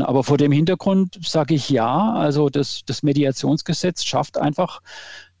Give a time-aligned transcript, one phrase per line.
[0.00, 0.08] können.
[0.08, 4.80] Aber vor dem Hintergrund sage ich ja, also das, das Mediationsgesetz schafft einfach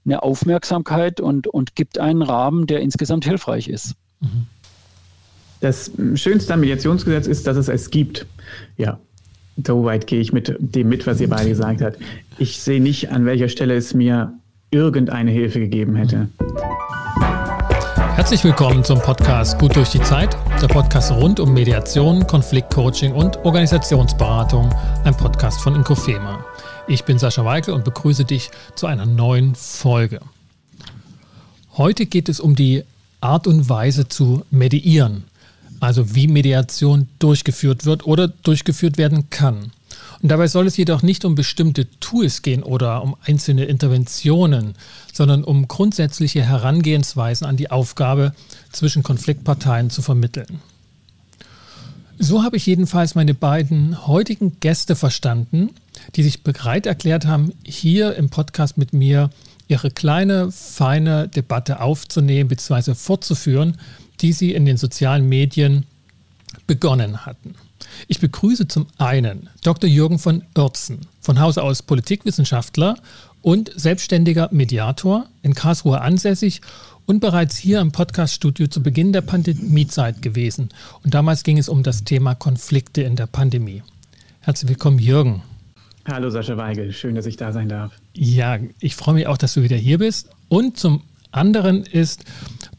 [0.04, 3.94] eine Aufmerksamkeit und, und gibt einen Rahmen, der insgesamt hilfreich ist.
[4.20, 4.46] Mhm.
[5.60, 8.26] Das Schönste am Mediationsgesetz ist, dass es es gibt.
[8.78, 8.98] Ja,
[9.62, 11.98] soweit gehe ich mit dem mit, was ihr beide gesagt habt.
[12.38, 14.32] Ich sehe nicht, an welcher Stelle es mir
[14.70, 16.30] irgendeine Hilfe gegeben hätte.
[18.20, 23.38] Herzlich willkommen zum Podcast Gut durch die Zeit, der Podcast rund um Mediation, Konfliktcoaching und
[23.46, 24.68] Organisationsberatung,
[25.04, 26.44] ein Podcast von Inkofema.
[26.86, 30.20] Ich bin Sascha Weigel und begrüße dich zu einer neuen Folge.
[31.78, 32.84] Heute geht es um die
[33.22, 35.24] Art und Weise zu mediieren,
[35.80, 39.72] also wie Mediation durchgeführt wird oder durchgeführt werden kann.
[40.22, 44.74] Und dabei soll es jedoch nicht um bestimmte Tools gehen oder um einzelne Interventionen,
[45.12, 48.34] sondern um grundsätzliche Herangehensweisen an die Aufgabe,
[48.70, 50.60] zwischen Konfliktparteien zu vermitteln.
[52.18, 55.70] So habe ich jedenfalls meine beiden heutigen Gäste verstanden,
[56.16, 59.30] die sich bereit erklärt haben, hier im Podcast mit mir
[59.68, 62.94] ihre kleine, feine Debatte aufzunehmen bzw.
[62.94, 63.78] fortzuführen,
[64.20, 65.86] die sie in den sozialen Medien
[66.66, 67.54] begonnen hatten.
[68.08, 69.88] Ich begrüße zum einen Dr.
[69.88, 72.96] Jürgen von Oertzen, von Hause aus Politikwissenschaftler
[73.42, 76.60] und selbstständiger Mediator in Karlsruhe ansässig
[77.06, 80.68] und bereits hier im Podcaststudio zu Beginn der Pandemiezeit gewesen.
[81.02, 83.82] Und damals ging es um das Thema Konflikte in der Pandemie.
[84.40, 85.42] Herzlich willkommen, Jürgen.
[86.08, 87.92] Hallo Sascha Weigel, schön, dass ich da sein darf.
[88.14, 90.30] Ja, ich freue mich auch, dass du wieder hier bist.
[90.48, 92.24] Und zum anderen ist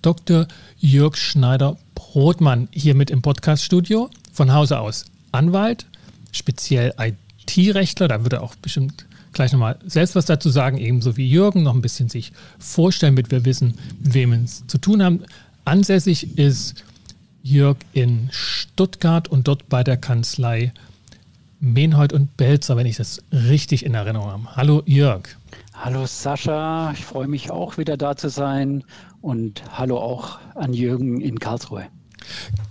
[0.01, 0.47] Dr.
[0.77, 5.85] Jörg Schneider-Brotmann hier mit im Podcaststudio von Hause aus Anwalt,
[6.31, 11.29] speziell IT-Rechtler, da würde er auch bestimmt gleich nochmal selbst was dazu sagen, ebenso wie
[11.29, 15.01] Jürgen, noch ein bisschen sich vorstellen, damit wir wissen, mit wem wir es zu tun
[15.03, 15.23] haben.
[15.65, 16.83] Ansässig ist
[17.43, 20.73] Jörg in Stuttgart und dort bei der Kanzlei
[21.59, 24.55] Menhold und Belzer, wenn ich das richtig in Erinnerung habe.
[24.55, 25.29] Hallo Jörg.
[25.73, 28.83] Hallo Sascha, ich freue mich auch wieder da zu sein
[29.21, 31.87] und hallo auch an Jürgen in Karlsruhe.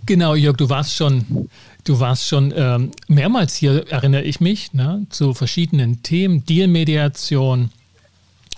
[0.06, 1.49] Genau, Jörg, du warst schon,
[1.84, 7.71] du warst schon ähm, mehrmals hier, erinnere ich mich, ne, zu verschiedenen Themen, Dealmediation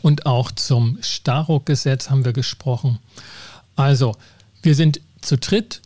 [0.03, 2.98] und auch zum Staruk-Gesetz haben wir gesprochen.
[3.76, 4.16] Also,
[4.62, 5.80] wir sind zu dritt,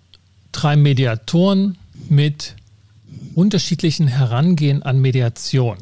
[0.52, 1.78] drei Mediatoren
[2.08, 2.54] mit
[3.34, 5.76] unterschiedlichen Herangehen an Mediation.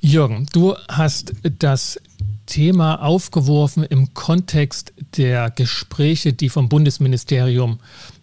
[0.00, 1.98] Jürgen, du hast das
[2.46, 7.80] Thema aufgeworfen im Kontext der Gespräche, die vom Bundesministerium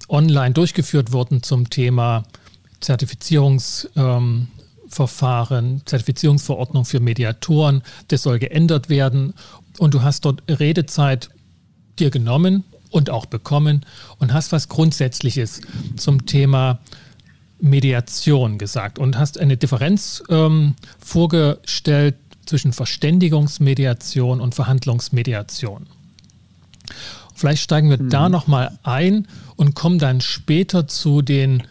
[0.10, 2.24] online durchgeführt wurden zum Thema
[2.82, 7.82] Zertifizierungsverfahren, ähm, Zertifizierungsverordnung für Mediatoren.
[8.10, 9.34] Das soll geändert werden.
[9.78, 11.30] Und du hast dort Redezeit
[11.98, 13.86] dir genommen und auch bekommen
[14.20, 15.62] und hast was Grundsätzliches
[15.96, 16.80] zum Thema
[17.60, 22.16] Mediation gesagt und hast eine Differenz ähm, vorgestellt
[22.46, 25.88] zwischen Verständigungsmediation und Verhandlungsmediation.
[27.34, 28.10] Vielleicht steigen wir mhm.
[28.10, 31.64] da nochmal ein und kommen dann später zu den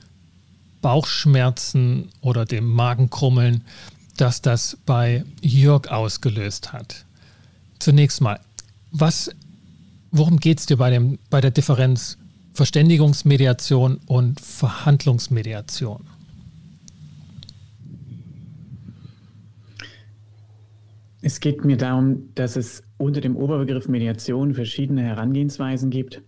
[0.82, 3.62] Bauchschmerzen oder dem Magenkrummeln,
[4.16, 7.04] das das bei Jörg ausgelöst hat.
[7.78, 8.40] Zunächst mal,
[8.90, 9.30] was,
[10.10, 12.18] worum geht es dir bei, dem, bei der Differenz
[12.52, 16.09] Verständigungsmediation und Verhandlungsmediation?
[21.22, 26.22] Es geht mir darum, dass es unter dem Oberbegriff Mediation verschiedene Herangehensweisen gibt,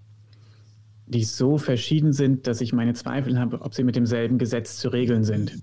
[1.06, 4.90] die so verschieden sind, dass ich meine Zweifel habe, ob sie mit demselben Gesetz zu
[4.90, 5.58] regeln sind.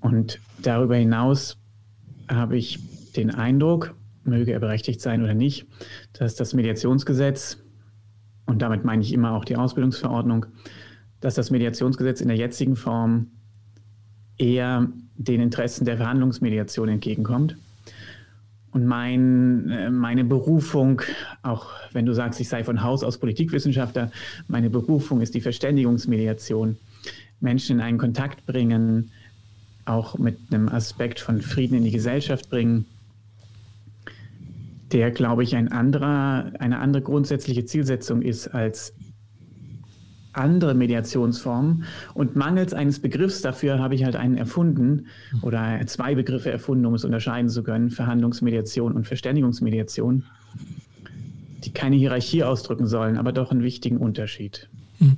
[0.00, 1.58] Und darüber hinaus
[2.28, 2.78] habe ich
[3.16, 5.66] den Eindruck, möge er berechtigt sein oder nicht,
[6.12, 7.58] dass das Mediationsgesetz,
[8.46, 10.46] und damit meine ich immer auch die Ausbildungsverordnung,
[11.20, 13.32] dass das Mediationsgesetz in der jetzigen Form
[14.38, 17.56] eher den Interessen der Verhandlungsmediation entgegenkommt
[18.76, 21.00] und mein, äh, meine Berufung,
[21.42, 24.10] auch wenn du sagst, ich sei von Haus aus Politikwissenschaftler,
[24.48, 26.76] meine Berufung ist die Verständigungsmediation.
[27.40, 29.12] Menschen in einen Kontakt bringen,
[29.86, 32.84] auch mit einem Aspekt von Frieden in die Gesellschaft bringen,
[34.92, 38.92] der, glaube ich, ein anderer, eine andere grundsätzliche Zielsetzung ist als
[40.36, 41.84] andere Mediationsformen.
[42.14, 45.06] Und mangels eines Begriffs dafür habe ich halt einen erfunden
[45.42, 50.24] oder zwei Begriffe erfunden, um es unterscheiden zu können, Verhandlungsmediation und Verständigungsmediation,
[51.64, 54.68] die keine Hierarchie ausdrücken sollen, aber doch einen wichtigen Unterschied.
[54.98, 55.16] Hm.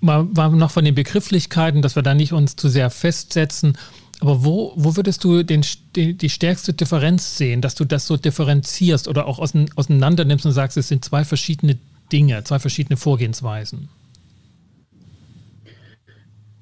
[0.00, 3.76] Mal, noch von den Begrifflichkeiten, dass wir da nicht uns zu sehr festsetzen.
[4.20, 5.62] Aber wo, wo würdest du den,
[5.94, 10.78] die, stärkste Differenz sehen, dass du das so differenzierst oder auch auseinander nimmst und sagst,
[10.78, 11.76] es sind zwei verschiedene
[12.10, 13.88] Dinge, zwei verschiedene Vorgehensweisen?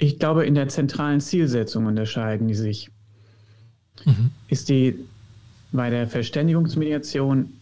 [0.04, 2.90] Ich glaube, in der zentralen Zielsetzung unterscheiden die sich.
[4.04, 4.30] Mhm.
[4.48, 4.98] Ist die
[5.72, 7.54] bei der Verständigungsmediation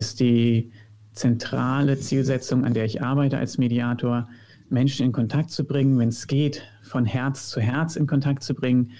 [0.00, 0.72] ist die
[1.12, 4.28] zentrale Zielsetzung, an der ich arbeite als Mediator,
[4.68, 8.54] Menschen in Kontakt zu bringen, wenn es geht, von Herz zu Herz in Kontakt zu
[8.54, 8.90] bringen,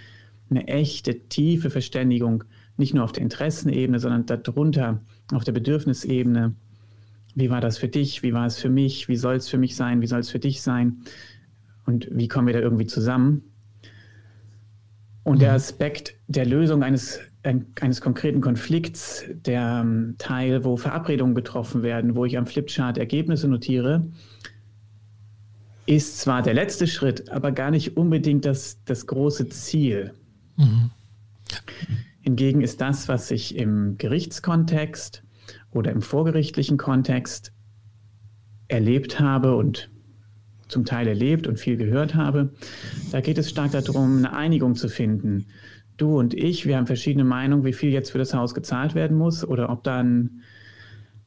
[0.49, 2.45] eine echte, tiefe Verständigung,
[2.77, 5.01] nicht nur auf der Interessenebene, sondern darunter
[5.33, 6.55] auf der Bedürfnisebene.
[7.35, 8.23] Wie war das für dich?
[8.23, 9.09] Wie war es für mich?
[9.09, 10.01] Wie soll es für mich sein?
[10.01, 11.03] Wie soll es für dich sein?
[11.87, 13.43] Und wie kommen wir da irgendwie zusammen?
[15.23, 15.57] Und der mhm.
[15.57, 22.25] Aspekt der Lösung eines, eines konkreten Konflikts, der ähm, Teil, wo Verabredungen getroffen werden, wo
[22.25, 24.07] ich am Flipchart Ergebnisse notiere,
[25.87, 30.15] ist zwar der letzte Schritt, aber gar nicht unbedingt das, das große Ziel.
[30.57, 30.91] Mhm.
[32.21, 35.23] Hingegen ist das, was ich im Gerichtskontext
[35.71, 37.53] oder im vorgerichtlichen Kontext
[38.69, 39.91] erlebt habe und
[40.69, 42.53] zum Teil erlebt und viel gehört habe,
[43.13, 45.47] da geht es stark darum, eine Einigung zu finden.
[45.97, 49.17] Du und ich, wir haben verschiedene Meinungen, wie viel jetzt für das Haus gezahlt werden
[49.17, 50.43] muss oder ob da ein,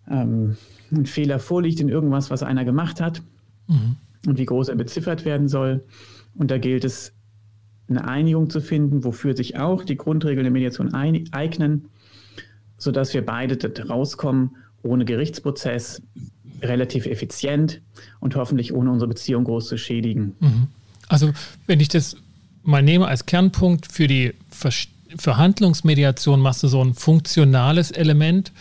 [0.09, 0.57] ähm,
[0.91, 3.23] ein Fehler vorliegt in irgendwas, was einer gemacht hat.
[3.67, 3.95] Mhm
[4.27, 5.83] und wie groß er beziffert werden soll.
[6.35, 7.13] Und da gilt es,
[7.87, 11.89] eine Einigung zu finden, wofür sich auch die Grundregeln der Mediation eignen,
[12.77, 13.57] sodass wir beide
[13.89, 16.03] rauskommen ohne Gerichtsprozess,
[16.61, 17.81] relativ effizient
[18.19, 20.35] und hoffentlich ohne unsere Beziehung groß zu schädigen.
[20.39, 20.67] Mhm.
[21.07, 21.31] Also
[21.67, 22.15] wenn ich das
[22.63, 24.33] mal nehme als Kernpunkt für die
[25.17, 28.51] Verhandlungsmediation, machst du so ein funktionales Element,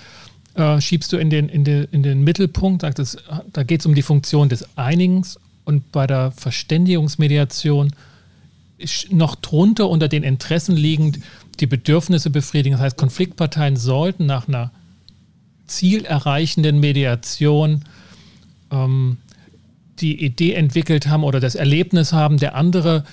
[0.54, 3.16] äh, schiebst du in den, in, den, in den Mittelpunkt, sagst es,
[3.52, 7.92] da geht es um die Funktion des Einigens und bei der Verständigungsmediation
[9.10, 11.18] noch drunter unter den Interessen liegend
[11.60, 12.76] die Bedürfnisse befriedigen.
[12.76, 14.70] Das heißt, Konfliktparteien sollten nach einer
[15.68, 17.84] zielerreichenden Mediation
[18.70, 19.18] ähm,
[20.00, 23.04] die Idee entwickelt haben oder das Erlebnis haben, der andere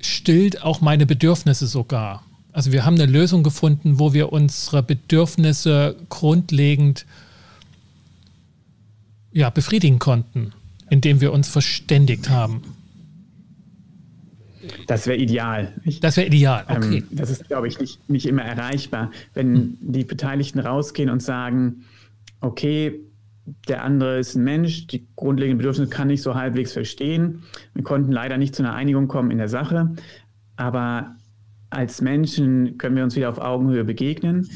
[0.00, 2.24] stillt auch meine Bedürfnisse sogar.
[2.52, 7.06] Also wir haben eine Lösung gefunden, wo wir unsere Bedürfnisse grundlegend
[9.32, 10.52] ja, befriedigen konnten
[10.90, 12.62] in dem wir uns verständigt haben.
[14.86, 15.72] Das wäre ideal.
[15.84, 16.98] Ich, das wäre ideal, ähm, okay.
[16.98, 19.10] Ähm, das ist, glaube ich, nicht, nicht immer erreichbar.
[19.34, 19.78] Wenn hm.
[19.80, 21.84] die Beteiligten rausgehen und sagen,
[22.40, 23.00] okay,
[23.66, 27.42] der andere ist ein Mensch, die grundlegenden Bedürfnisse kann ich so halbwegs verstehen.
[27.74, 29.94] Wir konnten leider nicht zu einer Einigung kommen in der Sache,
[30.56, 31.16] aber
[31.70, 34.48] als Menschen können wir uns wieder auf Augenhöhe begegnen.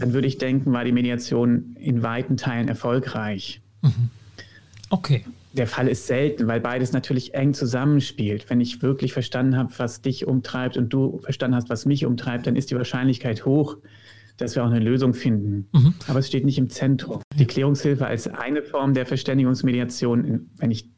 [0.00, 3.60] Dann würde ich denken, war die Mediation in weiten Teilen erfolgreich.
[3.82, 4.10] Mhm.
[4.90, 5.24] Okay
[5.56, 8.50] der Fall ist selten, weil beides natürlich eng zusammenspielt.
[8.50, 12.46] Wenn ich wirklich verstanden habe, was dich umtreibt und du verstanden hast, was mich umtreibt,
[12.46, 13.78] dann ist die Wahrscheinlichkeit hoch,
[14.36, 15.68] dass wir auch eine Lösung finden.
[15.72, 15.94] Mhm.
[16.08, 17.22] Aber es steht nicht im Zentrum.
[17.38, 20.90] Die Klärungshilfe als eine Form der Verständigungsmediation, wenn ich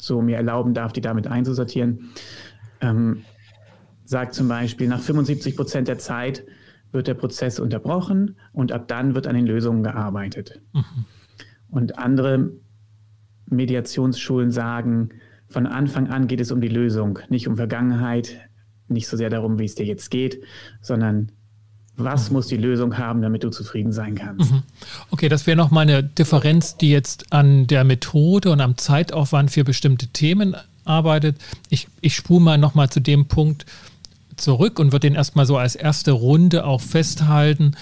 [0.00, 2.10] so mir erlauben darf, die damit einzusortieren,
[2.80, 3.24] ähm,
[4.04, 6.44] sagt zum Beispiel, nach 75 Prozent der Zeit
[6.92, 10.60] wird der Prozess unterbrochen und ab dann wird an den Lösungen gearbeitet.
[10.72, 11.04] Mhm.
[11.68, 12.52] Und andere
[13.46, 15.10] Mediationsschulen sagen,
[15.48, 18.38] von Anfang an geht es um die Lösung, nicht um Vergangenheit,
[18.88, 20.42] nicht so sehr darum, wie es dir jetzt geht,
[20.80, 21.32] sondern
[21.96, 24.50] was muss die Lösung haben, damit du zufrieden sein kannst.
[24.50, 24.62] Mhm.
[25.10, 29.62] Okay, das wäre nochmal eine Differenz, die jetzt an der Methode und am Zeitaufwand für
[29.62, 31.36] bestimmte Themen arbeitet.
[31.70, 33.64] Ich, ich spule mal nochmal zu dem Punkt
[34.36, 37.76] zurück und würde den erstmal so als erste Runde auch festhalten.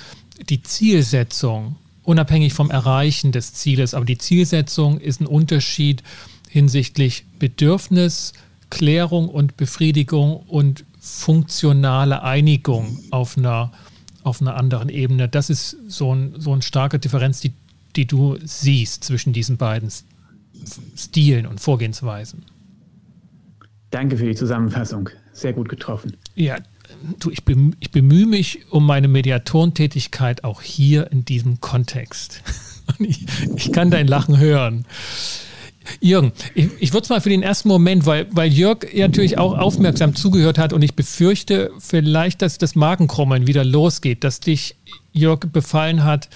[0.49, 3.95] Die Zielsetzung unabhängig vom Erreichen des Zieles.
[3.95, 6.03] Aber die Zielsetzung ist ein Unterschied
[6.49, 8.33] hinsichtlich Bedürfnis,
[8.71, 13.73] Klärung und Befriedigung und funktionale Einigung auf einer,
[14.23, 15.29] auf einer anderen Ebene.
[15.29, 17.53] Das ist so, ein, so eine starke Differenz, die,
[17.97, 19.91] die du siehst zwischen diesen beiden
[20.97, 22.45] Stilen und Vorgehensweisen.
[23.91, 25.11] Danke für die Zusammenfassung.
[25.33, 26.17] Sehr gut getroffen.
[26.35, 26.57] Ja,
[27.19, 32.43] du, ich, bemühe, ich bemühe mich um meine Mediatorentätigkeit auch hier in diesem Kontext.
[32.99, 33.25] Ich,
[33.57, 34.85] ich, kann dein Lachen hören.
[36.01, 39.57] Jürgen, ich, ich würde es mal für den ersten Moment, weil, weil Jörg natürlich auch
[39.57, 44.75] aufmerksam zugehört hat und ich befürchte vielleicht, dass das Magenkrummeln wieder losgeht, dass dich
[45.13, 46.29] Jörg befallen hat,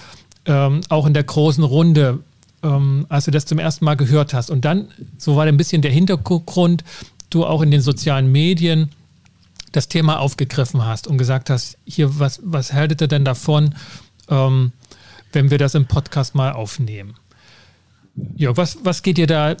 [0.45, 2.19] ähm, auch in der großen Runde,
[2.63, 4.49] ähm, als du das zum ersten Mal gehört hast.
[4.49, 4.87] Und dann,
[5.17, 6.83] so war ein bisschen der Hintergrund,
[7.29, 8.89] du auch in den sozialen Medien
[9.77, 13.75] das Thema aufgegriffen hast und gesagt hast, hier, was, was haltet ihr denn davon,
[14.27, 14.71] ähm,
[15.31, 17.15] wenn wir das im Podcast mal aufnehmen?
[18.35, 19.55] Ja, was, was geht dir da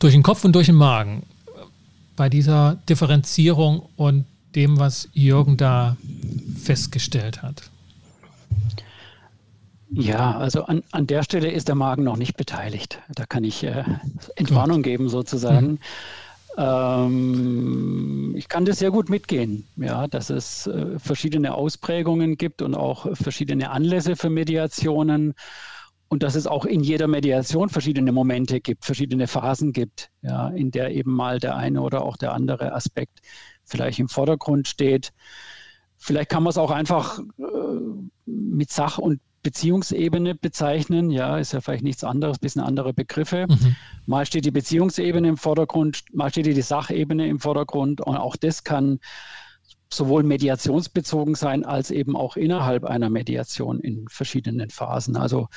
[0.00, 1.22] durch den Kopf und durch den Magen
[2.16, 4.24] bei dieser Differenzierung und
[4.56, 5.96] dem, was Jürgen da
[6.60, 7.70] festgestellt hat?
[9.92, 12.98] Ja, also an, an der Stelle ist der Magen noch nicht beteiligt.
[13.14, 13.84] Da kann ich äh,
[14.34, 15.72] Entwarnung geben sozusagen.
[15.72, 15.78] Mhm.
[16.56, 22.74] Ähm, ich kann das sehr gut mitgehen, ja, dass es äh, verschiedene Ausprägungen gibt und
[22.74, 25.34] auch verschiedene Anlässe für Mediationen
[26.08, 30.70] und dass es auch in jeder Mediation verschiedene Momente gibt, verschiedene Phasen gibt, ja, in
[30.70, 33.20] der eben mal der eine oder auch der andere Aspekt
[33.64, 35.12] vielleicht im Vordergrund steht.
[35.96, 37.42] Vielleicht kann man es auch einfach äh,
[38.26, 41.10] mit Sach- und Beziehungsebene bezeichnen.
[41.10, 43.46] Ja, ist ja vielleicht nichts anderes, bisschen andere Begriffe.
[43.48, 43.76] Mhm.
[44.06, 48.00] Mal steht die Beziehungsebene im Vordergrund, mal steht die Sachebene im Vordergrund.
[48.00, 49.00] Und auch das kann
[49.92, 55.16] sowohl mediationsbezogen sein, als eben auch innerhalb einer Mediation in verschiedenen Phasen.
[55.16, 55.48] Also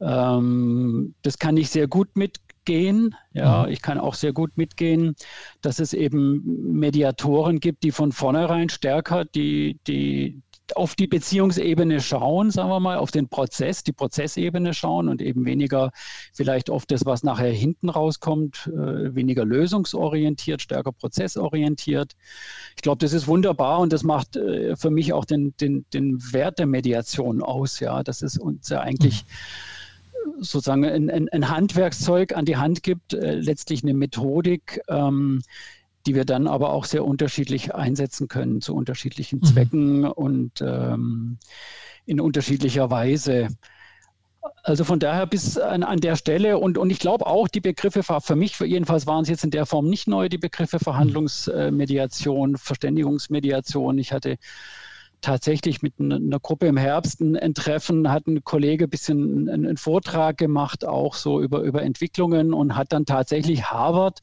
[0.00, 3.14] ähm, das kann ich sehr gut mitgehen.
[3.32, 3.72] Ja, mhm.
[3.72, 5.14] ich kann auch sehr gut mitgehen,
[5.60, 6.42] dass es eben
[6.78, 10.42] Mediatoren gibt, die von vornherein stärker die, die,
[10.74, 15.44] auf die Beziehungsebene schauen, sagen wir mal, auf den Prozess, die Prozessebene schauen und eben
[15.44, 15.90] weniger
[16.32, 22.16] vielleicht auf das, was nachher hinten rauskommt, äh, weniger lösungsorientiert, stärker prozessorientiert.
[22.76, 26.32] Ich glaube, das ist wunderbar und das macht äh, für mich auch den, den, den
[26.32, 29.24] Wert der Mediation aus, ja, dass es uns ja eigentlich
[30.38, 35.42] sozusagen ein, ein, ein, Handwerkszeug an die Hand gibt, äh, letztlich eine Methodik, ähm,
[36.06, 39.44] die wir dann aber auch sehr unterschiedlich einsetzen können zu unterschiedlichen mhm.
[39.44, 41.38] Zwecken und ähm,
[42.06, 43.48] in unterschiedlicher Weise.
[44.62, 48.02] Also von daher bis an, an der Stelle und, und ich glaube auch, die Begriffe,
[48.02, 53.96] für mich jedenfalls waren es jetzt in der Form nicht neu, die Begriffe Verhandlungsmediation, Verständigungsmediation.
[53.98, 54.36] Ich hatte
[55.24, 59.76] tatsächlich mit einer Gruppe im Herbst ein, Treffen, hat ein Kollege ein bisschen einen, einen
[59.78, 64.20] Vortrag gemacht, auch so über, über Entwicklungen und hat dann tatsächlich Harvard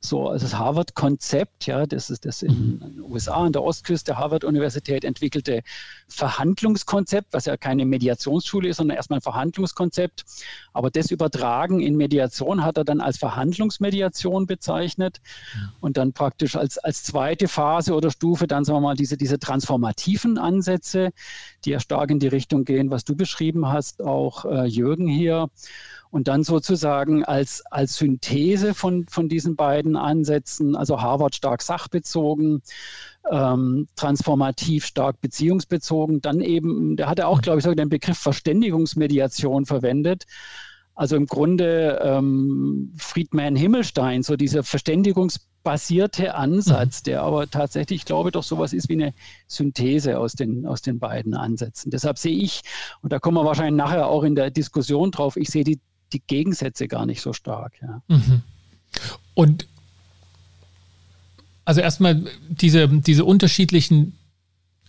[0.00, 2.80] so also das Harvard-Konzept, ja, das ist das in mhm.
[2.80, 5.62] den USA an der Ostküste Harvard-Universität entwickelte
[6.08, 10.24] Verhandlungskonzept, was ja keine Mediationsschule ist, sondern erstmal ein Verhandlungskonzept.
[10.72, 15.20] Aber das Übertragen in Mediation hat er dann als Verhandlungsmediation bezeichnet
[15.54, 15.72] ja.
[15.80, 19.38] und dann praktisch als, als zweite Phase oder Stufe dann, sagen wir mal, diese, diese
[19.38, 21.10] transformativen Ansätze,
[21.64, 25.48] die ja stark in die Richtung gehen, was du beschrieben hast, auch äh, Jürgen hier
[26.10, 32.62] und dann sozusagen als, als Synthese von, von diesen beiden Ansätzen, also Harvard stark sachbezogen,
[33.30, 39.66] ähm, transformativ stark beziehungsbezogen, dann eben, der hatte auch, glaube ich, so den Begriff Verständigungsmediation
[39.66, 40.24] verwendet.
[40.94, 47.04] Also im Grunde ähm, Friedman Himmelstein, so dieser verständigungsbasierte Ansatz, mhm.
[47.04, 49.14] der aber tatsächlich, ich glaube, doch sowas ist wie eine
[49.46, 51.92] Synthese aus den, aus den beiden Ansätzen.
[51.92, 52.62] Deshalb sehe ich,
[53.00, 55.78] und da kommen wir wahrscheinlich nachher auch in der Diskussion drauf, ich sehe die
[56.12, 57.72] die Gegensätze gar nicht so stark.
[57.82, 58.02] Ja.
[58.08, 58.42] Mhm.
[59.34, 59.66] Und
[61.64, 64.16] also erstmal diese, diese unterschiedlichen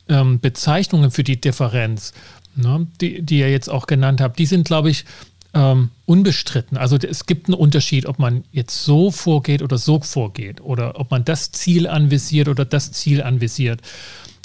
[0.08, 2.14] ähm, Bezeichnungen für die Differenz,
[2.56, 5.06] ne, die, die ihr jetzt auch genannt habt, die sind, glaube ich,
[5.54, 6.78] ähm, unbestritten.
[6.78, 11.12] Also es gibt einen Unterschied, ob man jetzt so vorgeht oder so vorgeht oder ob
[11.12, 13.82] man das Ziel anvisiert oder das Ziel anvisiert.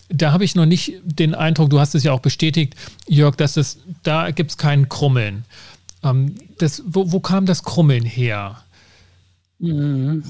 [0.09, 2.75] Da habe ich noch nicht den Eindruck, du hast es ja auch bestätigt,
[3.07, 5.45] Jörg, dass es, da gibt es keinen Krummeln.
[6.05, 8.59] Ähm, das, wo, wo kam das Krummeln her?
[9.59, 10.23] Mhm.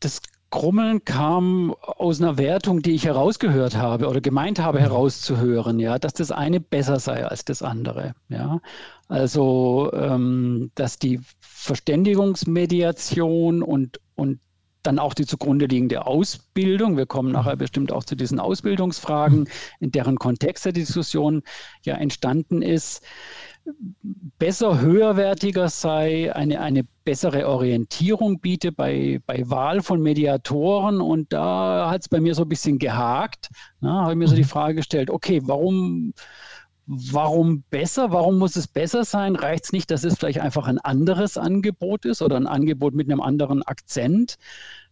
[0.00, 0.20] Das
[0.50, 4.82] Krummeln kam aus einer Wertung, die ich herausgehört habe oder gemeint habe mhm.
[4.82, 8.14] herauszuhören, ja, dass das eine besser sei als das andere.
[8.28, 8.60] Ja.
[9.08, 14.40] Also, ähm, dass die Verständigungsmediation und, und
[14.86, 17.58] dann auch die zugrunde liegende Ausbildung, wir kommen nachher mhm.
[17.58, 19.48] bestimmt auch zu diesen Ausbildungsfragen,
[19.80, 21.42] in deren Kontext der Diskussion
[21.82, 23.02] ja entstanden ist,
[24.38, 31.00] besser, höherwertiger sei, eine, eine bessere Orientierung biete bei, bei Wahl von Mediatoren.
[31.00, 33.48] Und da hat es bei mir so ein bisschen gehakt.
[33.80, 34.48] Na, habe ich mir so die mhm.
[34.48, 36.12] Frage gestellt, okay, warum,
[36.86, 38.12] warum besser?
[38.12, 39.36] Warum muss es besser sein?
[39.36, 43.10] Reicht es nicht, dass es vielleicht einfach ein anderes Angebot ist oder ein Angebot mit
[43.10, 44.36] einem anderen Akzent?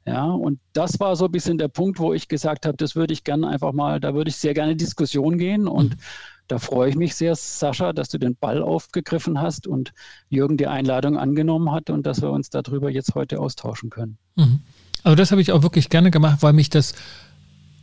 [0.07, 3.15] Ja, und das war so ein bisschen der Punkt, wo ich gesagt habe, das würde
[3.15, 6.01] ich gerne einfach mal, da würde ich sehr gerne Diskussion gehen und mhm.
[6.49, 9.93] Da freue ich mich sehr, Sascha, dass du den Ball aufgegriffen hast und
[10.29, 14.19] Jürgen die Einladung angenommen hat und dass wir uns darüber jetzt heute austauschen können.
[14.37, 14.61] Mhm.
[15.03, 16.95] Also das habe ich auch wirklich gerne gemacht, weil mich das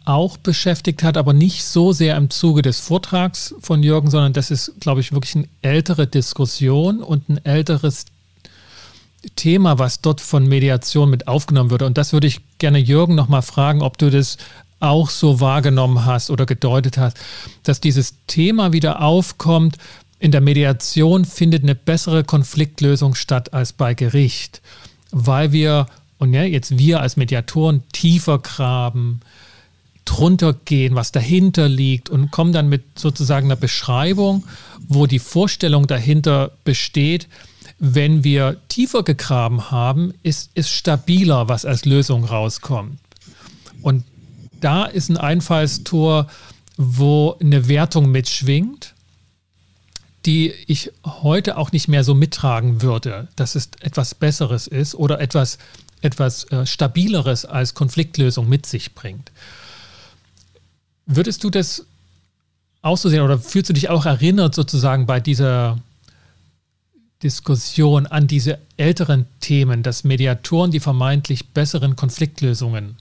[0.05, 4.51] auch beschäftigt hat, aber nicht so sehr im Zuge des Vortrags von Jürgen, sondern das
[4.51, 8.05] ist, glaube ich, wirklich eine ältere Diskussion und ein älteres
[9.36, 11.86] Thema, was dort von Mediation mit aufgenommen würde.
[11.86, 14.38] Und das würde ich gerne Jürgen nochmal fragen, ob du das
[14.79, 17.17] auch so wahrgenommen hast oder gedeutet hast,
[17.63, 19.77] dass dieses Thema wieder aufkommt,
[20.17, 24.62] in der Mediation findet eine bessere Konfliktlösung statt als bei Gericht,
[25.12, 25.88] weil wir,
[26.20, 29.22] und ja, jetzt wir als Mediatoren tiefer graben,
[30.05, 34.46] drunter gehen, was dahinter liegt und kommen dann mit sozusagen einer Beschreibung,
[34.88, 37.27] wo die Vorstellung dahinter besteht,
[37.79, 43.00] wenn wir tiefer gegraben haben, ist es stabiler, was als Lösung rauskommt.
[43.81, 44.03] Und
[44.60, 46.27] da ist ein Einfallstor,
[46.77, 48.93] wo eine Wertung mitschwingt,
[50.25, 55.20] die ich heute auch nicht mehr so mittragen würde, dass es etwas Besseres ist oder
[55.20, 55.58] etwas,
[56.01, 59.31] etwas äh, Stabileres als Konfliktlösung mit sich bringt.
[61.13, 61.86] Würdest du das
[62.82, 65.77] auch so sehen oder fühlst du dich auch erinnert sozusagen bei dieser
[67.22, 72.96] Diskussion an diese älteren Themen, dass Mediatoren die vermeintlich besseren Konfliktlösungen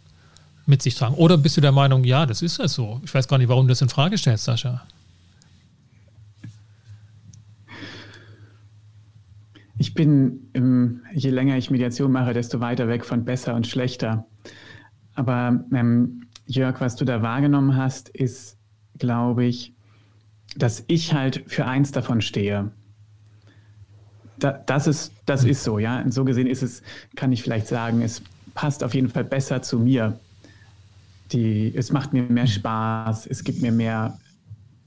[0.67, 1.15] mit sich tragen?
[1.15, 3.01] Oder bist du der Meinung, ja, das ist ja so?
[3.05, 4.83] Ich weiß gar nicht, warum du das in Frage stellst, Sascha.
[9.79, 10.51] Ich bin,
[11.15, 14.27] je länger ich Mediation mache, desto weiter weg von besser und schlechter.
[15.15, 18.57] Aber ähm, Jörg, was du da wahrgenommen hast, ist,
[18.99, 19.73] glaube ich,
[20.57, 22.73] dass ich halt für eins davon stehe.
[24.39, 26.01] Da, das, ist, das ist so, ja.
[26.01, 26.83] Und so gesehen ist es,
[27.15, 28.23] kann ich vielleicht sagen, es
[28.55, 30.19] passt auf jeden Fall besser zu mir.
[31.31, 34.19] Die, es macht mir mehr Spaß, es gibt mir mehr,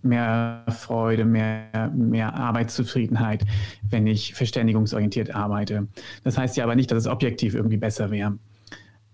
[0.02, 3.46] mehr Freude, mehr, mehr Arbeitszufriedenheit,
[3.90, 5.88] wenn ich verständigungsorientiert arbeite.
[6.26, 8.38] Das heißt ja aber nicht, dass es objektiv irgendwie besser wäre.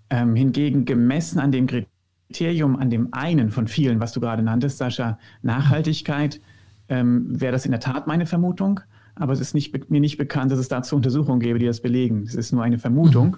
[0.09, 1.98] Ähm, hingegen gemessen an dem Kriterium,
[2.29, 6.39] Kriterium an dem einen von vielen, was du gerade nanntest, Sascha, Nachhaltigkeit,
[6.87, 8.81] ähm, wäre das in der Tat meine Vermutung.
[9.15, 12.23] Aber es ist nicht, mir nicht bekannt, dass es dazu Untersuchungen gäbe, die das belegen.
[12.23, 13.37] Es ist nur eine Vermutung.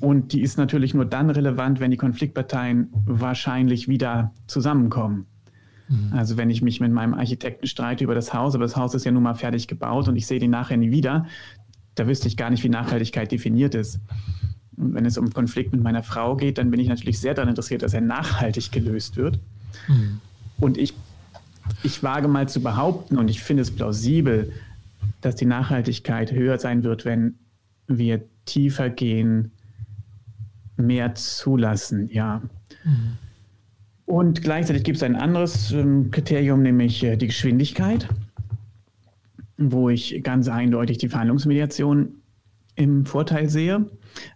[0.00, 0.08] Mhm.
[0.08, 5.26] Und die ist natürlich nur dann relevant, wenn die Konfliktparteien wahrscheinlich wieder zusammenkommen.
[5.88, 6.12] Mhm.
[6.12, 9.04] Also wenn ich mich mit meinem Architekten streite über das Haus, aber das Haus ist
[9.04, 11.26] ja nun mal fertig gebaut und ich sehe den nachher nie wieder,
[11.94, 14.00] da wüsste ich gar nicht, wie Nachhaltigkeit definiert ist.
[14.76, 17.48] Und wenn es um Konflikt mit meiner Frau geht, dann bin ich natürlich sehr daran
[17.48, 19.38] interessiert, dass er nachhaltig gelöst wird.
[19.88, 20.20] Mhm.
[20.58, 20.94] Und ich,
[21.82, 24.52] ich wage mal zu behaupten, und ich finde es plausibel,
[25.20, 27.34] dass die Nachhaltigkeit höher sein wird, wenn
[27.86, 29.52] wir tiefer gehen,
[30.76, 32.42] mehr zulassen, ja.
[32.84, 33.18] Mhm.
[34.06, 38.08] Und gleichzeitig gibt es ein anderes ähm, Kriterium, nämlich äh, die Geschwindigkeit,
[39.56, 42.21] wo ich ganz eindeutig die Verhandlungsmediation
[42.74, 43.86] im Vorteil sehe.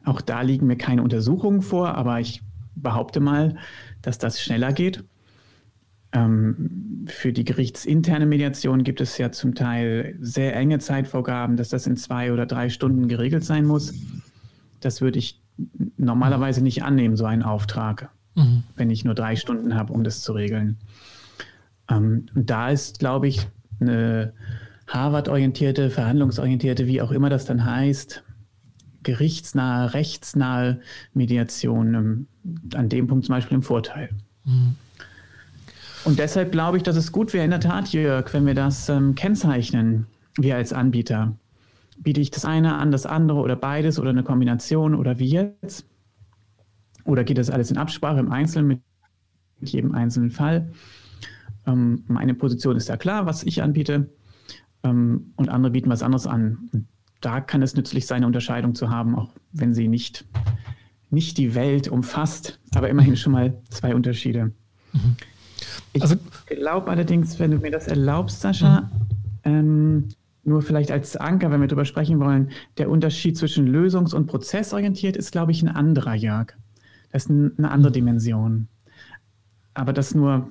[0.05, 2.42] Auch da liegen mir keine Untersuchungen vor, aber ich
[2.75, 3.57] behaupte mal,
[4.03, 5.05] dass das schneller geht.
[6.12, 11.87] Ähm, für die gerichtsinterne Mediation gibt es ja zum Teil sehr enge Zeitvorgaben, dass das
[11.87, 13.94] in zwei oder drei Stunden geregelt sein muss.
[14.81, 15.42] Das würde ich
[15.96, 18.62] normalerweise nicht annehmen, so einen Auftrag, mhm.
[18.77, 20.79] wenn ich nur drei Stunden habe, um das zu regeln.
[21.90, 23.49] Ähm, und da ist, glaube ich,
[23.81, 24.33] eine
[24.87, 28.22] Harvard-orientierte, verhandlungsorientierte, wie auch immer das dann heißt,
[29.07, 30.81] gerichtsnahe, rechtsnahe
[31.14, 32.27] Mediation ähm,
[32.75, 34.11] an dem Punkt zum Beispiel im Vorteil.
[34.45, 34.75] Mhm.
[36.05, 38.88] Und deshalb glaube ich, dass es gut wäre, in der Tat, Jörg, wenn wir das
[38.88, 41.37] ähm, kennzeichnen, wir als Anbieter.
[41.99, 45.87] Biete ich das eine an, das andere oder beides oder eine Kombination oder wie jetzt?
[47.05, 48.83] Oder geht das alles in Absprache im Einzelnen mit
[49.61, 50.69] jedem einzelnen Fall?
[51.66, 54.11] Ähm, meine Position ist ja klar, was ich anbiete,
[54.83, 56.88] ähm, und andere bieten was anderes an
[57.26, 60.24] da kann es nützlich sein, eine Unterscheidung zu haben, auch wenn sie nicht,
[61.10, 64.52] nicht die Welt umfasst, aber immerhin schon mal zwei Unterschiede.
[64.92, 65.16] Mhm.
[65.98, 66.14] Also,
[66.48, 68.88] ich glaube allerdings, wenn du mir das erlaubst, Sascha, mhm.
[69.42, 70.08] ähm,
[70.44, 75.16] nur vielleicht als Anker, wenn wir darüber sprechen wollen, der Unterschied zwischen lösungs- und prozessorientiert
[75.16, 76.52] ist, glaube ich, ein anderer, Jörg.
[77.10, 77.94] Das ist eine andere mhm.
[77.94, 78.68] Dimension.
[79.74, 80.48] Aber das nur,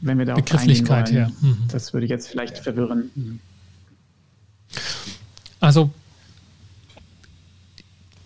[0.00, 1.30] wenn wir da Begrifflichkeit her.
[1.40, 1.58] Mhm.
[1.70, 3.38] Das würde jetzt vielleicht verwirren.
[5.64, 5.90] Also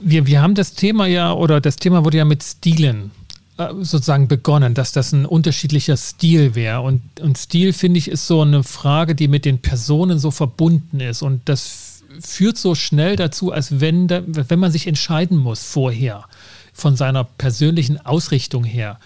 [0.01, 3.11] wir, wir haben das Thema ja, oder das Thema wurde ja mit Stilen
[3.57, 6.81] äh, sozusagen begonnen, dass das ein unterschiedlicher Stil wäre.
[6.81, 11.01] Und, und Stil, finde ich, ist so eine Frage, die mit den Personen so verbunden
[11.01, 11.22] ist.
[11.22, 16.24] Und das führt so schnell dazu, als wenn, da, wenn man sich entscheiden muss vorher,
[16.72, 19.01] von seiner persönlichen Ausrichtung her.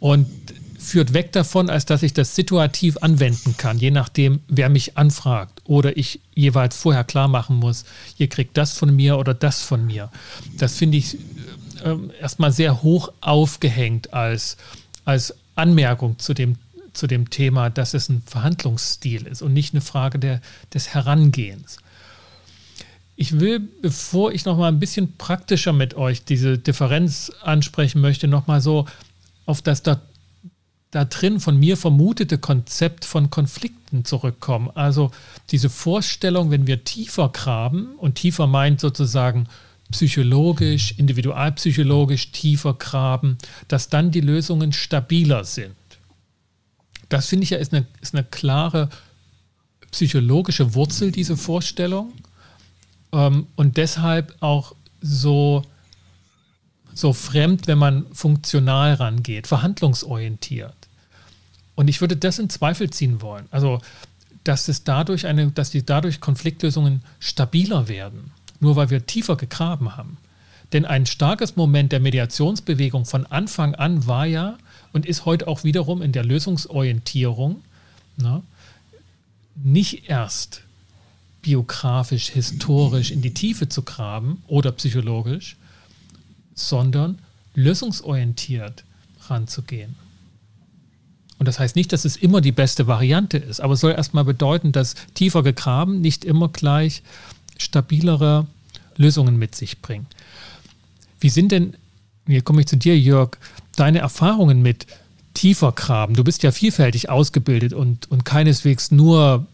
[0.00, 0.26] Und
[0.88, 5.60] führt weg davon, als dass ich das situativ anwenden kann, je nachdem, wer mich anfragt
[5.64, 7.84] oder ich jeweils vorher klar machen muss,
[8.16, 10.10] ihr kriegt das von mir oder das von mir.
[10.56, 11.16] Das finde ich
[11.84, 14.56] äh, erstmal sehr hoch aufgehängt als,
[15.04, 16.56] als Anmerkung zu dem,
[16.92, 20.40] zu dem Thema, dass es ein Verhandlungsstil ist und nicht eine Frage der,
[20.72, 21.78] des Herangehens.
[23.14, 28.28] Ich will, bevor ich noch mal ein bisschen praktischer mit euch diese Differenz ansprechen möchte,
[28.28, 28.86] noch mal so
[29.44, 29.82] auf das
[30.90, 34.70] da drin von mir vermutete Konzept von Konflikten zurückkommen.
[34.74, 35.10] Also
[35.50, 39.48] diese Vorstellung, wenn wir tiefer graben und tiefer meint sozusagen
[39.90, 45.74] psychologisch, individualpsychologisch tiefer graben, dass dann die Lösungen stabiler sind.
[47.08, 48.90] Das finde ich ja ist eine, ist eine klare
[49.90, 52.12] psychologische Wurzel, diese Vorstellung,
[53.12, 55.62] ähm, und deshalb auch so,
[56.98, 60.74] so fremd, wenn man funktional rangeht, verhandlungsorientiert.
[61.76, 63.46] Und ich würde das in Zweifel ziehen wollen.
[63.52, 63.80] Also,
[64.42, 69.96] dass es dadurch eine, dass die dadurch Konfliktlösungen stabiler werden, nur weil wir tiefer gegraben
[69.96, 70.16] haben.
[70.72, 74.58] Denn ein starkes Moment der Mediationsbewegung von Anfang an war ja
[74.92, 77.62] und ist heute auch wiederum in der Lösungsorientierung
[78.16, 78.42] ne,
[79.54, 80.62] nicht erst
[81.42, 85.56] biografisch, historisch in die Tiefe zu graben oder psychologisch,
[86.58, 87.18] sondern
[87.54, 88.84] lösungsorientiert
[89.28, 89.96] ranzugehen.
[91.38, 94.24] Und das heißt nicht, dass es immer die beste Variante ist, aber es soll erstmal
[94.24, 97.02] bedeuten, dass tiefer gegraben nicht immer gleich
[97.58, 98.46] stabilere
[98.96, 100.08] Lösungen mit sich bringt.
[101.20, 101.74] Wie sind denn,
[102.26, 103.38] hier komme ich zu dir, Jörg,
[103.76, 104.86] deine Erfahrungen mit
[105.34, 106.14] tiefer graben?
[106.14, 109.46] Du bist ja vielfältig ausgebildet und, und keineswegs nur,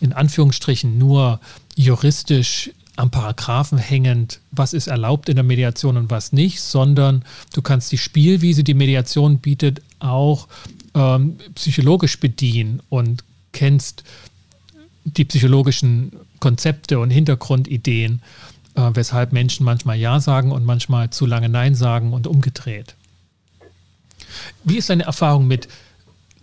[0.00, 1.40] in Anführungsstrichen, nur
[1.76, 7.62] juristisch am Paragraphen hängend, was ist erlaubt in der Mediation und was nicht, sondern du
[7.62, 10.48] kannst die Spielwiese, die Mediation bietet, auch
[10.94, 14.02] ähm, psychologisch bedienen und kennst
[15.04, 18.20] die psychologischen Konzepte und Hintergrundideen,
[18.74, 22.96] äh, weshalb Menschen manchmal Ja sagen und manchmal zu lange Nein sagen und umgedreht.
[24.64, 25.68] Wie ist deine Erfahrung mit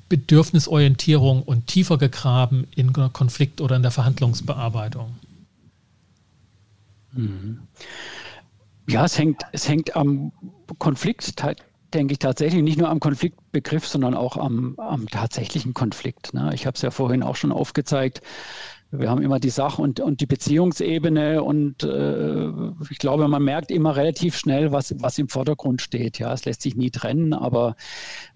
[0.07, 5.15] Bedürfnisorientierung und tiefer gegraben in Konflikt oder in der Verhandlungsbearbeitung?
[7.15, 7.67] Mhm.
[8.87, 10.31] Ja, es hängt, es hängt am
[10.77, 11.33] Konflikt,
[11.93, 16.33] denke ich, tatsächlich nicht nur am Konfliktbegriff, sondern auch am, am tatsächlichen Konflikt.
[16.33, 16.51] Ne?
[16.53, 18.21] Ich habe es ja vorhin auch schon aufgezeigt.
[18.99, 22.49] Wir haben immer die Sach- und, und die Beziehungsebene und äh,
[22.89, 26.19] ich glaube, man merkt immer relativ schnell, was, was im Vordergrund steht.
[26.19, 27.75] Ja, es lässt sich nie trennen, aber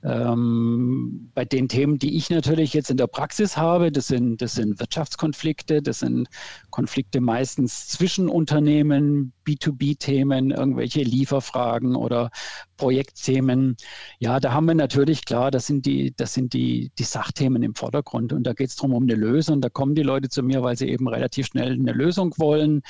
[0.03, 4.55] ähm, bei den Themen, die ich natürlich jetzt in der Praxis habe, das sind, das
[4.55, 6.27] sind Wirtschaftskonflikte, das sind
[6.69, 12.29] Konflikte meistens zwischen Unternehmen, B2B-Themen, irgendwelche Lieferfragen oder
[12.77, 13.75] Projektthemen.
[14.19, 17.75] Ja, da haben wir natürlich, klar, das sind die, das sind die, die Sachthemen im
[17.75, 19.61] Vordergrund und da geht es darum, um eine Lösung.
[19.61, 22.81] Da kommen die Leute zu mir, weil sie eben relativ schnell eine Lösung wollen.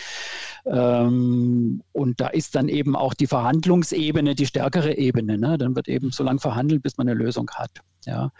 [0.66, 5.38] Ähm, und da ist dann eben auch die Verhandlungsebene die stärkere Ebene.
[5.38, 5.58] Ne?
[5.58, 7.72] Dann wird eben so lange verhandelt, bis man eine Lösung hat.
[8.06, 8.32] Ja.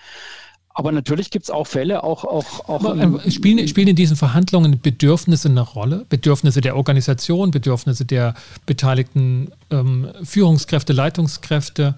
[0.80, 2.24] Aber natürlich gibt es auch Fälle, auch.
[2.24, 6.06] auch, auch Aber, äh, spielen, spielen in diesen Verhandlungen Bedürfnisse eine Rolle?
[6.08, 8.34] Bedürfnisse der Organisation, Bedürfnisse der
[8.66, 11.96] beteiligten ähm, Führungskräfte, Leitungskräfte?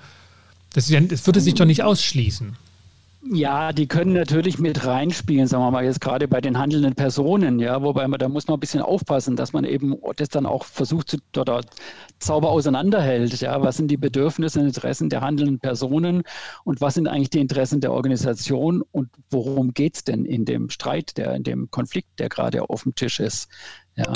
[0.74, 2.58] Das, ja, das würde sich doch nicht ausschließen.
[3.24, 7.60] Ja, die können natürlich mit reinspielen, sagen wir mal, jetzt gerade bei den handelnden Personen,
[7.60, 10.66] ja, wobei man, da muss man ein bisschen aufpassen, dass man eben das dann auch
[10.66, 11.62] versucht zu, oder
[12.20, 16.24] sauber auseinanderhält, ja, was sind die Bedürfnisse und Interessen der handelnden Personen
[16.64, 20.72] und was sind eigentlich die Interessen der Organisation und worum geht es denn in dem
[20.72, 23.50] Streit, der, in dem Konflikt, der gerade auf dem Tisch ist.
[24.06, 24.14] Ja.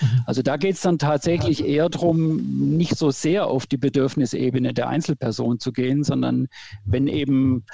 [0.00, 0.22] Mhm.
[0.26, 4.88] Also da geht es dann tatsächlich eher darum, nicht so sehr auf die Bedürfnisebene der
[4.88, 6.48] Einzelperson zu gehen, sondern
[6.84, 7.64] wenn eben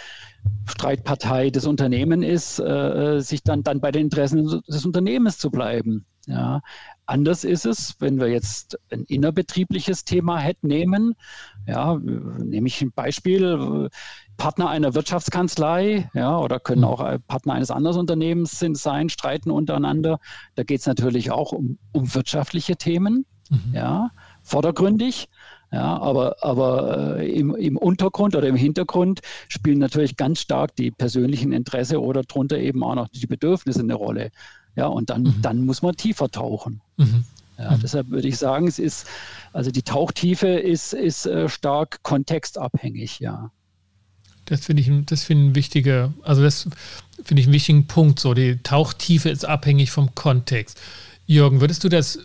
[0.66, 6.05] Streitpartei des Unternehmens ist, äh, sich dann, dann bei den Interessen des Unternehmens zu bleiben.
[6.27, 6.62] Ja.
[7.06, 11.14] Anders ist es, wenn wir jetzt ein innerbetriebliches Thema hätten, nehmen.
[11.66, 13.88] Ja, nehme ich ein Beispiel.
[14.36, 16.86] Partner einer Wirtschaftskanzlei, ja, oder können mhm.
[16.86, 20.20] auch Partner eines anderen Unternehmens sind, sein, streiten untereinander.
[20.54, 23.74] Da geht es natürlich auch um, um wirtschaftliche Themen, mhm.
[23.74, 24.10] ja,
[24.42, 25.28] vordergründig.
[25.72, 30.90] Ja, aber aber äh, im, im Untergrund oder im Hintergrund spielen natürlich ganz stark die
[30.90, 34.30] persönlichen Interesse oder darunter eben auch noch die Bedürfnisse eine Rolle.
[34.76, 35.42] Ja, und dann, mhm.
[35.42, 36.80] dann muss man tiefer tauchen.
[36.96, 37.24] Mhm.
[37.58, 37.80] Ja, mhm.
[37.80, 39.06] deshalb würde ich sagen, es ist,
[39.52, 43.50] also die Tauchtiefe ist, ist äh, stark kontextabhängig, ja.
[44.46, 46.68] Das finde ich, das finde ein wichtiger, also das
[47.22, 48.18] finde ich einen wichtigen Punkt.
[48.18, 50.80] So, die Tauchtiefe ist abhängig vom Kontext.
[51.26, 52.18] Jürgen, würdest du das,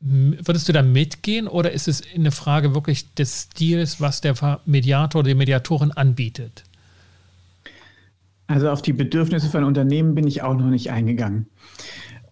[0.00, 5.20] würdest du da mitgehen oder ist es eine Frage wirklich des Stils, was der Mediator
[5.20, 6.64] oder die Mediatorin anbietet?
[8.46, 11.46] Also auf die Bedürfnisse von Unternehmen bin ich auch noch nicht eingegangen.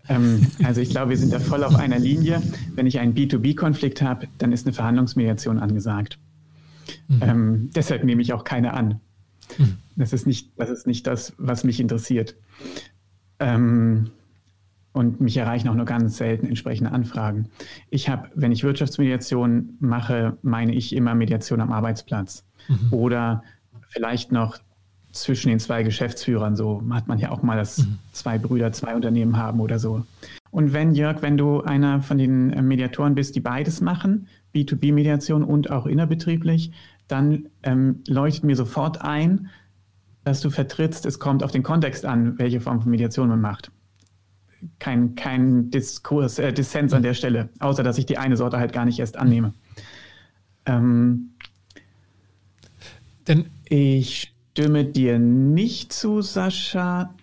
[0.09, 2.42] Ähm, also ich glaube, wir sind da voll auf einer Linie.
[2.75, 6.18] Wenn ich einen B2B-Konflikt habe, dann ist eine Verhandlungsmediation angesagt.
[7.09, 7.20] Mhm.
[7.22, 9.01] Ähm, deshalb nehme ich auch keine an.
[9.59, 9.79] Mhm.
[9.96, 12.37] Das, ist nicht, das ist nicht das, was mich interessiert.
[13.38, 14.11] Ähm,
[14.92, 17.48] und mich erreichen auch nur ganz selten entsprechende Anfragen.
[17.88, 22.44] Ich habe, wenn ich Wirtschaftsmediation mache, meine ich immer Mediation am Arbeitsplatz.
[22.68, 22.92] Mhm.
[22.92, 23.42] Oder
[23.88, 24.59] vielleicht noch
[25.12, 26.57] zwischen den zwei Geschäftsführern.
[26.57, 27.98] So hat man ja auch mal, dass mhm.
[28.12, 30.05] zwei Brüder zwei Unternehmen haben oder so.
[30.51, 35.44] Und wenn, Jörg, wenn du einer von den äh, Mediatoren bist, die beides machen, B2B-Mediation
[35.44, 36.72] und auch innerbetrieblich,
[37.09, 39.48] dann ähm, leuchtet mir sofort ein,
[40.25, 43.70] das du vertrittst, es kommt auf den Kontext an, welche Form von Mediation man macht.
[44.79, 48.72] Kein, kein Diskurs, äh, Dissens an der Stelle, außer dass ich die eine Sorte halt
[48.72, 49.53] gar nicht erst annehme.
[50.66, 51.31] Ähm,
[53.27, 57.15] Denn ich stimme dir nicht zu, Sascha,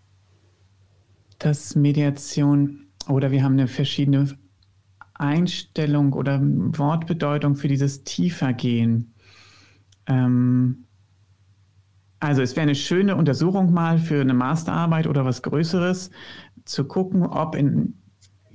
[1.38, 4.36] dass Mediation oder wir haben eine verschiedene
[5.14, 9.14] Einstellung oder Wortbedeutung für dieses Tiefergehen.
[10.08, 10.86] Ähm,
[12.20, 16.10] also es wäre eine schöne Untersuchung mal für eine Masterarbeit oder was Größeres,
[16.66, 18.02] zu gucken, ob in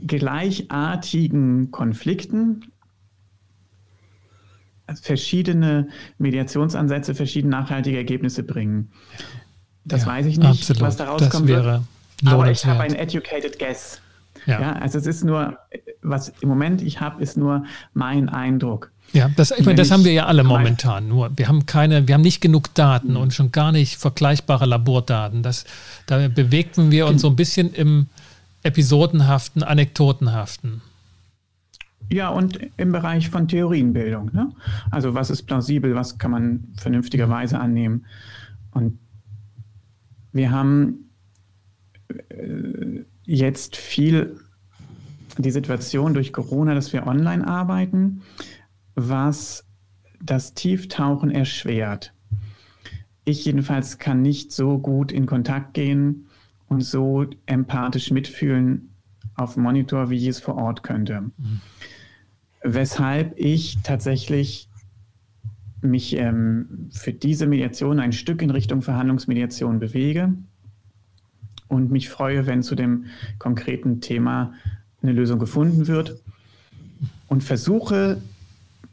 [0.05, 2.73] gleichartigen Konflikten
[5.01, 8.91] verschiedene Mediationsansätze verschiedene nachhaltige Ergebnisse bringen.
[9.85, 10.83] Das ja, weiß ich nicht, absolut.
[10.83, 11.49] was daraus das kommt.
[11.49, 11.83] Wäre
[12.25, 14.01] aber ich habe ein educated guess.
[14.47, 14.61] Ja.
[14.61, 14.73] ja.
[14.75, 15.59] also es ist nur,
[16.03, 18.91] was im Moment ich habe, ist nur mein Eindruck.
[19.13, 21.09] Ja, das, ich meine, das haben wir ja alle momentan.
[21.09, 23.17] Nur wir haben keine, wir haben nicht genug Daten mhm.
[23.19, 25.43] und schon gar nicht vergleichbare Labordaten.
[25.43, 25.65] Das,
[26.07, 28.07] da bewegten wir uns so ein bisschen im
[28.63, 30.83] episodenhaften, anekdotenhaften.
[32.13, 34.31] Ja, und im Bereich von Theorienbildung.
[34.33, 34.53] Ne?
[34.91, 38.07] Also was ist plausibel, was kann man vernünftigerweise annehmen.
[38.73, 38.99] Und
[40.33, 41.11] wir haben
[42.09, 44.39] äh, jetzt viel
[45.39, 48.23] die Situation durch Corona, dass wir online arbeiten,
[48.95, 49.67] was
[50.23, 52.13] das Tieftauchen erschwert.
[53.25, 56.27] Ich jedenfalls kann nicht so gut in Kontakt gehen
[56.69, 58.94] und so empathisch mitfühlen
[59.37, 61.21] auf dem Monitor, wie ich es vor Ort könnte.
[61.21, 61.61] Mhm.
[62.63, 64.69] Weshalb ich tatsächlich
[65.83, 70.33] mich ähm, für diese Mediation ein Stück in Richtung Verhandlungsmediation bewege
[71.69, 73.07] und mich freue, wenn zu dem
[73.39, 74.55] konkreten Thema
[75.03, 76.23] eine Lösung gefunden wird
[77.29, 78.21] und versuche,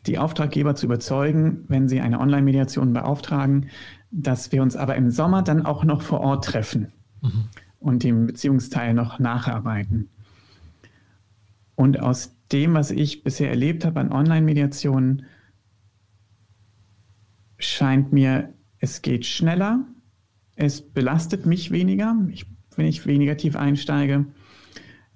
[0.06, 3.68] die Auftraggeber zu überzeugen, wenn sie eine Online-Mediation beauftragen,
[4.10, 7.46] dass wir uns aber im Sommer dann auch noch vor Ort treffen mhm.
[7.80, 10.10] und den Beziehungsteil noch nacharbeiten.
[11.82, 15.26] Und aus dem, was ich bisher erlebt habe an Online-Mediationen,
[17.58, 19.88] scheint mir, es geht schneller,
[20.56, 24.28] es belastet mich weniger, ich, wenn ich weniger tief einsteige.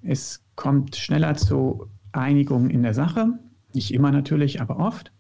[0.02, 3.38] Es kommt schneller zu Einigung in der Sache.
[3.76, 5.12] Nicht immer natürlich, aber oft.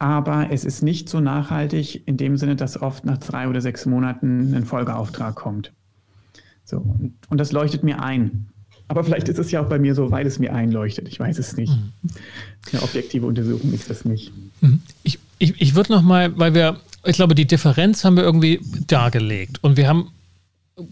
[0.00, 3.86] Aber es ist nicht so nachhaltig in dem Sinne, dass oft nach drei oder sechs
[3.86, 5.72] Monaten ein Folgeauftrag kommt.
[6.64, 8.48] So, und, und das leuchtet mir ein.
[8.88, 11.08] Aber vielleicht ist es ja auch bei mir so, weil es mir einleuchtet.
[11.08, 11.72] Ich weiß es nicht.
[11.72, 11.92] Mhm.
[12.72, 14.32] Eine objektive Untersuchung ist das nicht.
[14.60, 14.82] Mhm.
[15.02, 18.60] Ich, ich, ich würde noch mal, weil wir, ich glaube, die Differenz haben wir irgendwie
[18.86, 19.62] dargelegt.
[19.62, 20.10] Und wir haben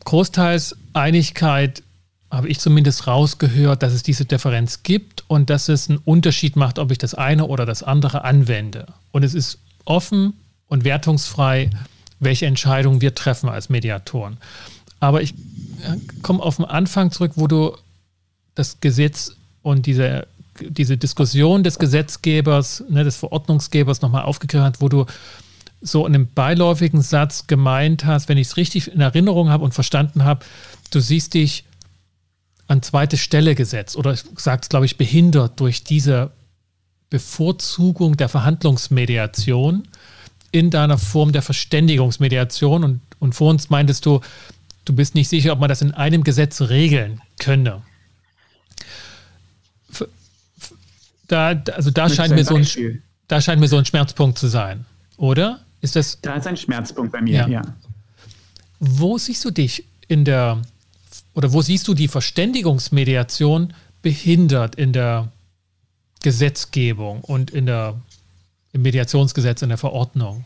[0.05, 1.83] großteils Einigkeit
[2.31, 6.78] habe ich zumindest rausgehört, dass es diese Differenz gibt und dass es einen Unterschied macht,
[6.78, 8.87] ob ich das eine oder das andere anwende.
[9.11, 10.33] Und es ist offen
[10.66, 11.68] und wertungsfrei,
[12.20, 14.38] welche Entscheidungen wir treffen als Mediatoren.
[14.98, 15.35] Aber ich
[16.23, 17.77] komme auf den Anfang zurück, wo du
[18.55, 20.27] das Gesetz und diese,
[20.61, 25.07] diese Diskussion des Gesetzgebers, ne, des Verordnungsgebers nochmal aufgegriffen hast, wo du
[25.81, 29.75] so in einem beiläufigen Satz gemeint hast, wenn ich es richtig in Erinnerung habe und
[29.75, 30.45] verstanden habe,
[30.90, 31.64] du siehst dich
[32.68, 36.31] an zweite Stelle gesetzt oder sagt es, glaube ich, behindert durch diese
[37.11, 39.88] Bevorzugung der Verhandlungsmediation
[40.53, 42.85] in deiner Form der Verständigungsmediation.
[42.85, 44.21] Und, und vor uns meintest du,
[44.85, 47.83] du bist nicht sicher, ob man das in einem Gesetz regeln könne.
[51.29, 54.85] Da, also da scheint, mir so ein, da scheint mir so ein Schmerzpunkt zu sein,
[55.16, 55.61] oder?
[55.81, 56.21] Ist das?
[56.21, 57.49] Da ist ein Schmerzpunkt bei mir, ja.
[57.49, 57.62] ja.
[58.79, 60.61] Wo siehst du dich in der
[61.35, 65.33] oder wo siehst du die Verständigungsmediation behindert in der
[66.23, 68.01] Gesetzgebung und in der,
[68.73, 70.45] im Mediationsgesetz, in der Verordnung?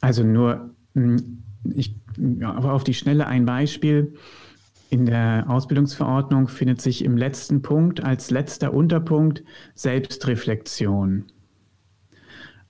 [0.00, 1.42] Also nur, hm,
[1.74, 1.94] ich,
[2.42, 4.14] aber auf die Schnelle ein Beispiel.
[4.88, 9.42] In der Ausbildungsverordnung findet sich im letzten Punkt als letzter Unterpunkt
[9.74, 11.24] Selbstreflexion.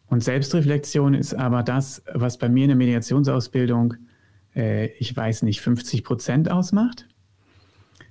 [0.07, 3.95] Und Selbstreflexion ist aber das, was bei mir in der Mediationsausbildung
[4.57, 7.07] äh, ich weiß nicht, 50 Prozent ausmacht.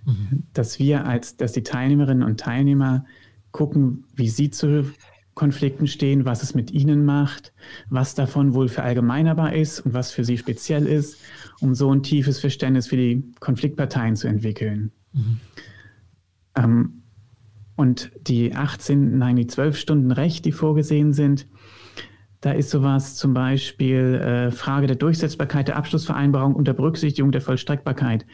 [0.06, 0.44] Mhm.
[0.54, 3.06] Dass wir als, dass die Teilnehmerinnen und Teilnehmer
[3.52, 4.92] gucken, wie sie zu
[5.36, 7.54] Konflikten stehen, was es mit ihnen macht,
[7.90, 11.18] was davon wohl verallgemeinerbar ist und was für sie speziell ist,
[11.60, 14.92] um so ein tiefes Verständnis für die Konfliktparteien zu entwickeln.
[15.14, 15.40] Mhm.
[16.56, 17.02] Ähm,
[17.76, 21.46] und die 18, nein, die 12 Stunden Recht, die vorgesehen sind,
[22.40, 28.26] da ist sowas zum Beispiel äh, Frage der Durchsetzbarkeit der Abschlussvereinbarung unter Berücksichtigung der Vollstreckbarkeit.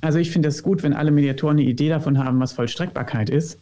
[0.00, 3.58] Also ich finde es gut, wenn alle Mediatoren eine Idee davon haben, was Vollstreckbarkeit ist.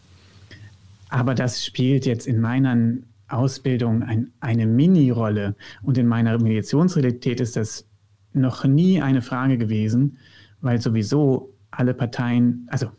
[1.09, 7.57] Aber das spielt jetzt in meinen Ausbildung ein, eine Mini-Rolle und in meiner Mediationsrealität ist
[7.57, 7.87] das
[8.33, 10.19] noch nie eine Frage gewesen,
[10.61, 12.91] weil sowieso alle Parteien, also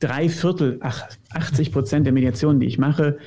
[0.00, 3.18] drei Viertel, ach, 80 Prozent der Mediationen, die ich mache,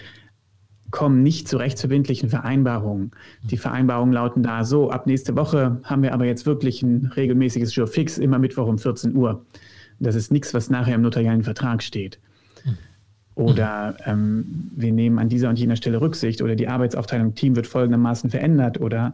[0.90, 3.12] kommen nicht zu rechtsverbindlichen Vereinbarungen.
[3.44, 7.76] Die Vereinbarungen lauten da so, ab nächste Woche haben wir aber jetzt wirklich ein regelmäßiges
[7.76, 9.46] Jour fix, immer Mittwoch um 14 Uhr.
[10.00, 12.20] Das ist nichts, was nachher im notarialen Vertrag steht.
[13.38, 17.56] Oder ähm, wir nehmen an dieser und jener Stelle Rücksicht oder die Arbeitsaufteilung im Team
[17.56, 19.14] wird folgendermaßen verändert oder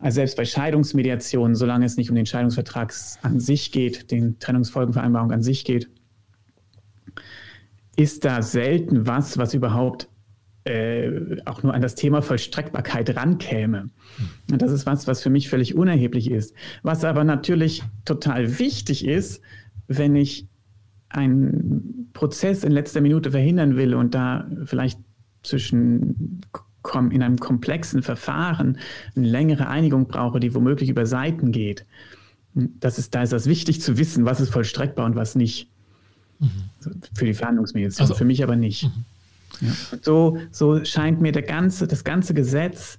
[0.00, 5.30] also selbst bei Scheidungsmediationen, solange es nicht um den Scheidungsvertrag an sich geht, den Trennungsfolgenvereinbarung
[5.30, 5.88] an sich geht,
[7.94, 10.08] ist da selten was, was überhaupt
[10.64, 13.90] äh, auch nur an das Thema Vollstreckbarkeit rankäme.
[14.50, 16.56] Und das ist was, was für mich völlig unerheblich ist.
[16.82, 19.40] Was aber natürlich total wichtig ist,
[19.86, 20.48] wenn ich
[21.08, 24.98] einen Prozess in letzter Minute verhindern will und da vielleicht
[25.42, 26.42] zwischen
[27.10, 28.78] in einem komplexen Verfahren
[29.14, 31.86] eine längere Einigung brauche, die womöglich über Seiten geht.
[32.54, 35.68] Das ist, da ist das wichtig zu wissen, was ist vollstreckbar und was nicht.
[36.40, 36.50] Mhm.
[37.14, 38.84] Für die Verhandlungsmediation, also, für mich aber nicht.
[38.84, 39.68] Mhm.
[39.68, 39.98] Ja.
[40.02, 42.98] So, so scheint mir der ganze, das ganze Gesetz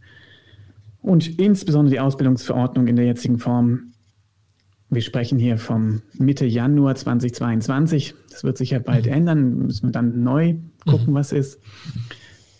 [1.02, 3.92] und insbesondere die Ausbildungsverordnung in der jetzigen Form
[4.95, 8.15] wir sprechen hier vom Mitte Januar 2022.
[8.29, 9.13] Das wird sich ja bald mhm.
[9.13, 9.58] ändern.
[9.67, 11.15] Müssen wir dann neu gucken, mhm.
[11.15, 11.60] was ist.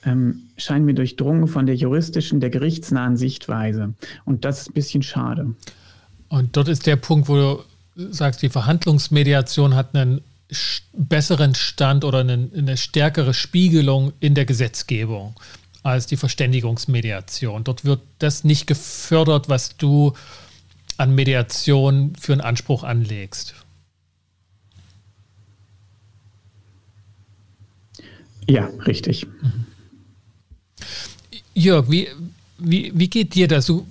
[0.06, 3.94] Ähm, scheint mir durchdrungen von der juristischen, der gerichtsnahen Sichtweise.
[4.26, 5.56] Und das ist ein bisschen schade.
[6.28, 7.64] Und dort ist der Punkt, wo du
[8.12, 10.22] sagst, die Verhandlungsmediation hat einen
[10.94, 15.36] besseren Stand oder eine, eine stärkere Spiegelung in der Gesetzgebung
[15.84, 17.64] als die Verständigungsmediation.
[17.64, 20.14] Dort wird das nicht gefördert, was du
[20.98, 23.56] an Mediation für einen Anspruch anlegst.
[28.48, 29.26] Ja, richtig.
[29.26, 29.66] Mhm.
[31.54, 32.10] Jörg, wie,
[32.58, 33.68] wie, wie geht dir das?
[33.68, 33.86] Du,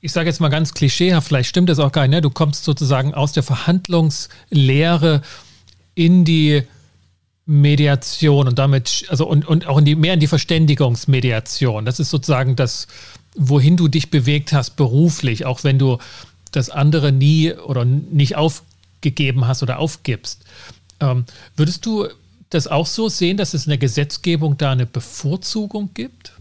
[0.00, 2.20] ich sage jetzt mal ganz klischeehaft, vielleicht stimmt das auch gar nicht, ne?
[2.20, 5.22] du kommst sozusagen aus der Verhandlungslehre
[5.94, 6.62] in die
[7.46, 11.84] Mediation und damit, also und, und auch in die, mehr in die Verständigungsmediation.
[11.84, 12.86] Das ist sozusagen das,
[13.38, 15.98] wohin du dich bewegt hast beruflich, auch wenn du
[16.52, 20.44] das andere nie oder nicht aufgegeben hast oder aufgibst.
[21.00, 21.24] Ähm,
[21.56, 22.08] würdest du
[22.50, 26.32] das auch so sehen, dass es in der Gesetzgebung da eine Bevorzugung gibt?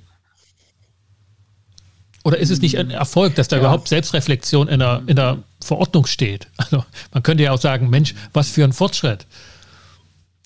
[2.23, 3.61] Oder ist es nicht ein Erfolg, dass da ja.
[3.61, 6.47] überhaupt Selbstreflexion in der, in der Verordnung steht?
[6.57, 6.83] Also
[7.13, 9.25] man könnte ja auch sagen, Mensch, was für ein Fortschritt.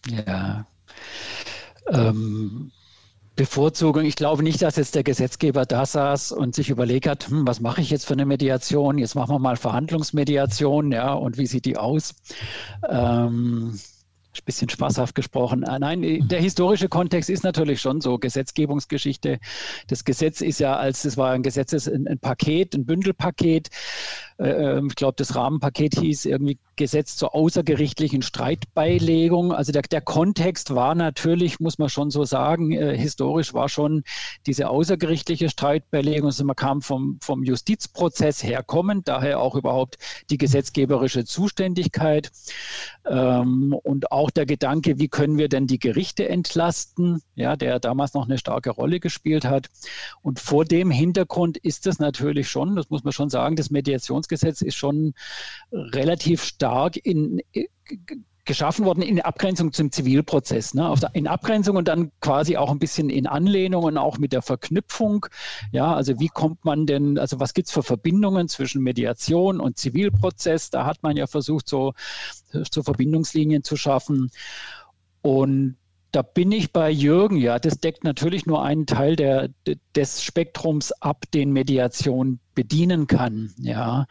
[0.07, 0.65] Ja.
[1.87, 2.71] Ähm,
[3.35, 4.03] Bevorzugung.
[4.05, 7.61] Ich glaube nicht, dass jetzt der Gesetzgeber da saß und sich überlegt hat, hm, was
[7.61, 8.97] mache ich jetzt für eine Mediation?
[8.97, 12.13] Jetzt machen wir mal Verhandlungsmediation, ja, und wie sieht die aus?
[12.87, 13.79] Ähm,
[14.33, 15.65] ein bisschen spaßhaft gesprochen.
[15.65, 18.17] Ah, nein, äh, der historische Kontext ist natürlich schon so.
[18.17, 19.39] Gesetzgebungsgeschichte.
[19.87, 23.69] Das Gesetz ist ja als, es war ein Gesetzes, ein, ein Paket, ein Bündelpaket.
[24.41, 29.53] Äh, ähm, ich glaube, das Rahmenpaket hieß irgendwie Gesetz zur außergerichtlichen Streitbeilegung.
[29.53, 34.03] Also der, der Kontext war natürlich, muss man schon so sagen, äh, historisch war schon
[34.47, 36.27] diese außergerichtliche Streitbeilegung.
[36.27, 39.97] Also man kam vom, vom Justizprozess herkommend, daher auch überhaupt
[40.31, 42.31] die gesetzgeberische Zuständigkeit
[43.05, 48.15] ähm, und auch der Gedanke, wie können wir denn die Gerichte entlasten, ja, der damals
[48.15, 49.69] noch eine starke Rolle gespielt hat.
[50.23, 53.69] Und vor dem Hintergrund ist es natürlich schon, das muss man schon sagen, das
[54.31, 55.13] Mediationsgesetz ist schon
[55.71, 57.41] relativ stark in,
[58.45, 60.73] geschaffen worden in Abgrenzung zum Zivilprozess.
[60.73, 60.93] Ne?
[61.13, 65.25] In Abgrenzung und dann quasi auch ein bisschen in Anlehnung und auch mit der Verknüpfung.
[65.71, 69.77] Ja, also wie kommt man denn, also was gibt es für Verbindungen zwischen Mediation und
[69.77, 70.69] Zivilprozess?
[70.69, 71.93] Da hat man ja versucht, so,
[72.71, 74.31] so Verbindungslinien zu schaffen.
[75.21, 75.77] Und
[76.11, 79.49] da bin ich bei Jürgen, ja, das deckt natürlich nur einen Teil der,
[79.95, 83.53] des Spektrums ab, den Mediation bedienen kann.
[83.57, 84.07] Ja.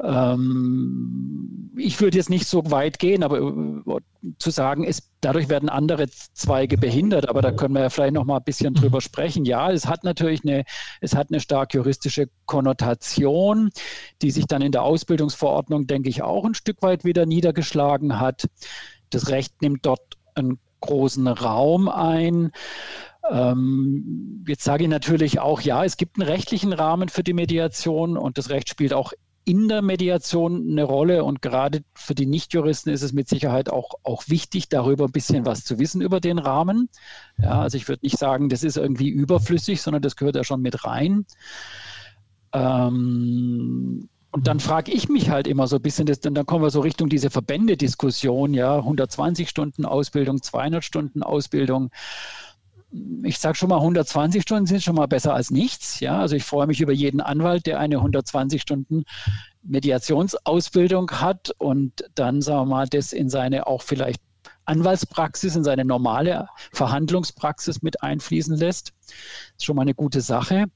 [0.00, 4.00] Ähm, ich würde jetzt nicht so weit gehen, aber äh,
[4.38, 8.24] zu sagen, es, dadurch werden andere Zweige behindert, aber da können wir ja vielleicht noch
[8.24, 9.44] mal ein bisschen drüber sprechen.
[9.44, 10.64] Ja, es hat natürlich eine,
[11.00, 13.70] es hat eine stark juristische Konnotation,
[14.22, 18.46] die sich dann in der Ausbildungsverordnung, denke ich, auch ein Stück weit wieder niedergeschlagen hat.
[19.10, 22.52] Das Recht nimmt dort einen großen Raum ein.
[23.30, 28.16] Ähm, jetzt sage ich natürlich auch, ja, es gibt einen rechtlichen Rahmen für die Mediation
[28.16, 29.12] und das Recht spielt auch
[29.46, 33.94] in der Mediation eine Rolle und gerade für die Nichtjuristen ist es mit Sicherheit auch,
[34.02, 36.88] auch wichtig, darüber ein bisschen was zu wissen über den Rahmen.
[37.38, 40.62] Ja, also ich würde nicht sagen, das ist irgendwie überflüssig, sondern das gehört ja schon
[40.62, 41.26] mit rein.
[42.52, 46.70] Ähm, und dann frage ich mich halt immer so ein bisschen, das, dann kommen wir
[46.70, 51.90] so Richtung diese Verbände-Diskussion, ja, 120 Stunden Ausbildung, 200 Stunden Ausbildung
[53.24, 56.00] ich sage schon mal, 120 Stunden sind schon mal besser als nichts.
[56.00, 59.04] Ja, also ich freue mich über jeden Anwalt, der eine 120 Stunden
[59.62, 64.20] Mediationsausbildung hat und dann, sagen wir mal, das in seine auch vielleicht
[64.64, 68.92] Anwaltspraxis, in seine normale Verhandlungspraxis mit einfließen lässt.
[69.06, 69.14] Das
[69.58, 70.66] ist schon mal eine gute Sache.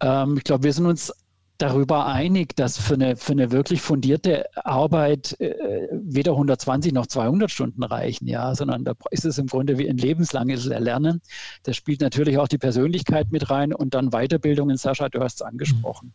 [0.00, 1.12] Ähm, ich glaube, wir sind uns
[1.62, 7.50] darüber einig, dass für eine, für eine wirklich fundierte Arbeit äh, weder 120 noch 200
[7.50, 11.22] Stunden reichen, ja, sondern da ist es im Grunde wie ein lebenslanges Erlernen.
[11.62, 14.76] Da spielt natürlich auch die Persönlichkeit mit rein und dann Weiterbildungen.
[14.76, 16.08] Sascha, du hast es angesprochen.
[16.08, 16.12] Mhm.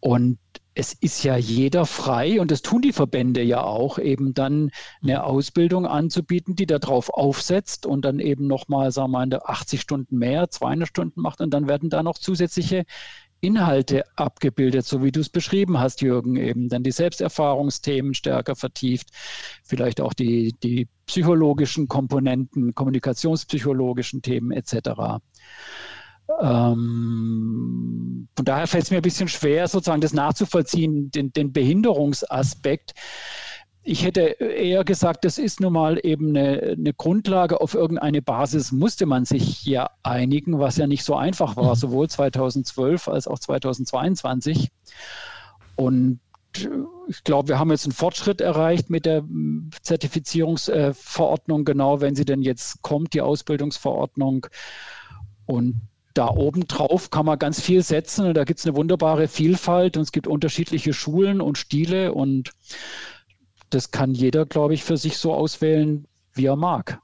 [0.00, 0.38] Und
[0.74, 4.70] es ist ja jeder frei, und das tun die Verbände ja auch, eben dann
[5.02, 10.16] eine Ausbildung anzubieten, die darauf aufsetzt und dann eben nochmal, sagen wir mal, 80 Stunden
[10.16, 12.84] mehr, 200 Stunden macht und dann werden da noch zusätzliche
[13.40, 19.08] Inhalte abgebildet, so wie du es beschrieben hast, Jürgen, eben dann die Selbsterfahrungsthemen stärker vertieft,
[19.64, 25.20] vielleicht auch die, die psychologischen Komponenten, kommunikationspsychologischen Themen etc.
[26.40, 32.94] Ähm, von daher fällt es mir ein bisschen schwer, sozusagen das nachzuvollziehen, den, den Behinderungsaspekt.
[33.82, 37.60] Ich hätte eher gesagt, das ist nun mal eben eine, eine, Grundlage.
[37.60, 41.78] Auf irgendeine Basis musste man sich ja einigen, was ja nicht so einfach war, mhm.
[41.78, 44.68] sowohl 2012 als auch 2022.
[45.76, 46.20] Und
[47.08, 49.24] ich glaube, wir haben jetzt einen Fortschritt erreicht mit der
[49.82, 54.46] Zertifizierungsverordnung, genau wenn sie denn jetzt kommt, die Ausbildungsverordnung.
[55.46, 55.80] Und
[56.14, 59.96] da oben drauf kann man ganz viel setzen und da gibt es eine wunderbare Vielfalt
[59.96, 62.50] und es gibt unterschiedliche Schulen und Stile und
[63.70, 67.00] das kann jeder, glaube ich, für sich so auswählen, wie er mag.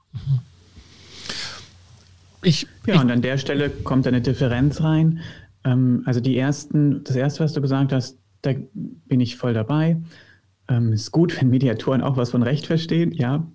[2.43, 5.21] Ich, ja, ich, und an der Stelle kommt eine Differenz rein.
[5.64, 10.01] Ähm, also die ersten, das erste, was du gesagt hast, da bin ich voll dabei.
[10.69, 13.47] Ähm, ist gut, wenn Mediatoren auch was von Recht verstehen, ja.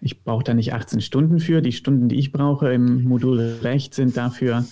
[0.00, 1.62] Ich brauche da nicht 18 Stunden für.
[1.62, 4.66] Die Stunden, die ich brauche im Modul Recht, sind dafür,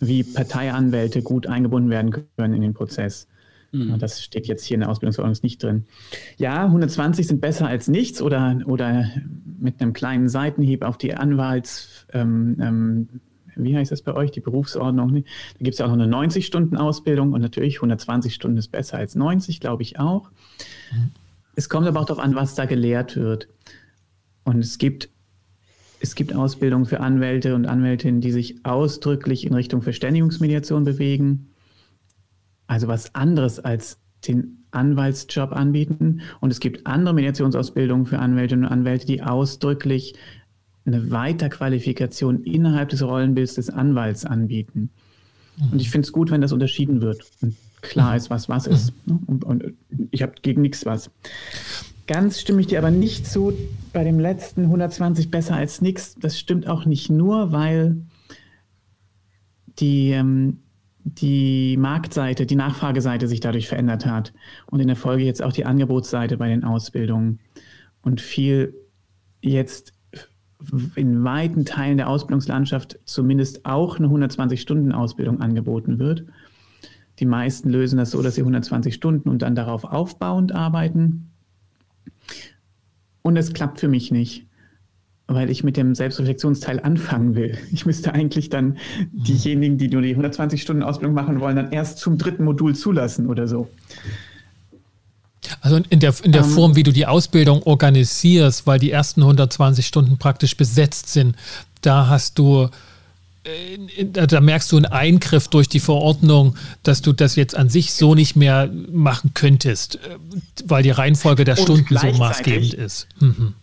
[0.00, 3.28] wie Parteianwälte gut eingebunden werden können in den Prozess.
[3.72, 3.98] Mhm.
[3.98, 5.84] Das steht jetzt hier in der Ausbildungsverordnung nicht drin.
[6.36, 9.10] Ja, 120 sind besser als nichts oder, oder
[9.58, 13.08] mit einem kleinen Seitenhieb auf die Anwalts, ähm, ähm,
[13.56, 15.10] wie heißt das bei euch, die Berufsordnung.
[15.10, 15.22] Ne?
[15.22, 19.14] Da gibt es ja auch noch eine 90-Stunden-Ausbildung und natürlich 120 Stunden ist besser als
[19.14, 20.30] 90, glaube ich auch.
[20.92, 21.10] Mhm.
[21.54, 23.48] Es kommt aber auch darauf an, was da gelehrt wird.
[24.44, 25.10] Und es gibt,
[26.00, 31.51] es gibt Ausbildungen für Anwälte und Anwältinnen, die sich ausdrücklich in Richtung Verständigungsmediation bewegen.
[32.66, 36.22] Also was anderes als den Anwaltsjob anbieten.
[36.40, 40.14] Und es gibt andere Mediationsausbildungen für Anwältinnen und Anwälte, die ausdrücklich
[40.84, 44.90] eine Weiterqualifikation innerhalb des Rollenbilds des Anwalts anbieten.
[45.70, 48.92] Und ich finde es gut, wenn das unterschieden wird und klar ist, was was ist.
[49.26, 49.74] Und, und
[50.10, 51.10] ich habe gegen nichts was.
[52.06, 53.52] Ganz stimme ich dir aber nicht zu
[53.92, 56.16] bei dem letzten 120 besser als nichts.
[56.18, 58.02] Das stimmt auch nicht nur, weil
[59.78, 60.61] die, ähm,
[61.04, 64.32] die Marktseite, die Nachfrageseite sich dadurch verändert hat
[64.66, 67.40] und in der Folge jetzt auch die Angebotsseite bei den Ausbildungen
[68.02, 68.74] und viel
[69.40, 69.92] jetzt
[70.94, 76.24] in weiten Teilen der Ausbildungslandschaft zumindest auch eine 120-Stunden-Ausbildung angeboten wird.
[77.18, 81.30] Die meisten lösen das so, dass sie 120 Stunden und dann darauf aufbauend arbeiten.
[83.22, 84.46] Und es klappt für mich nicht,
[85.34, 87.58] weil ich mit dem Selbstreflexionsteil anfangen will.
[87.72, 88.78] Ich müsste eigentlich dann
[89.12, 93.28] diejenigen, die nur die 120 Stunden Ausbildung machen wollen, dann erst zum dritten Modul zulassen
[93.28, 93.68] oder so.
[95.60, 96.50] Also in der, in der ähm.
[96.50, 101.36] Form, wie du die Ausbildung organisierst, weil die ersten 120 Stunden praktisch besetzt sind,
[101.80, 102.68] da hast du
[103.44, 107.92] äh, da merkst du einen Eingriff durch die Verordnung, dass du das jetzt an sich
[107.92, 109.98] so nicht mehr machen könntest, äh,
[110.64, 113.08] weil die Reihenfolge der Stunden so maßgebend ist.
[113.20, 113.54] Mhm.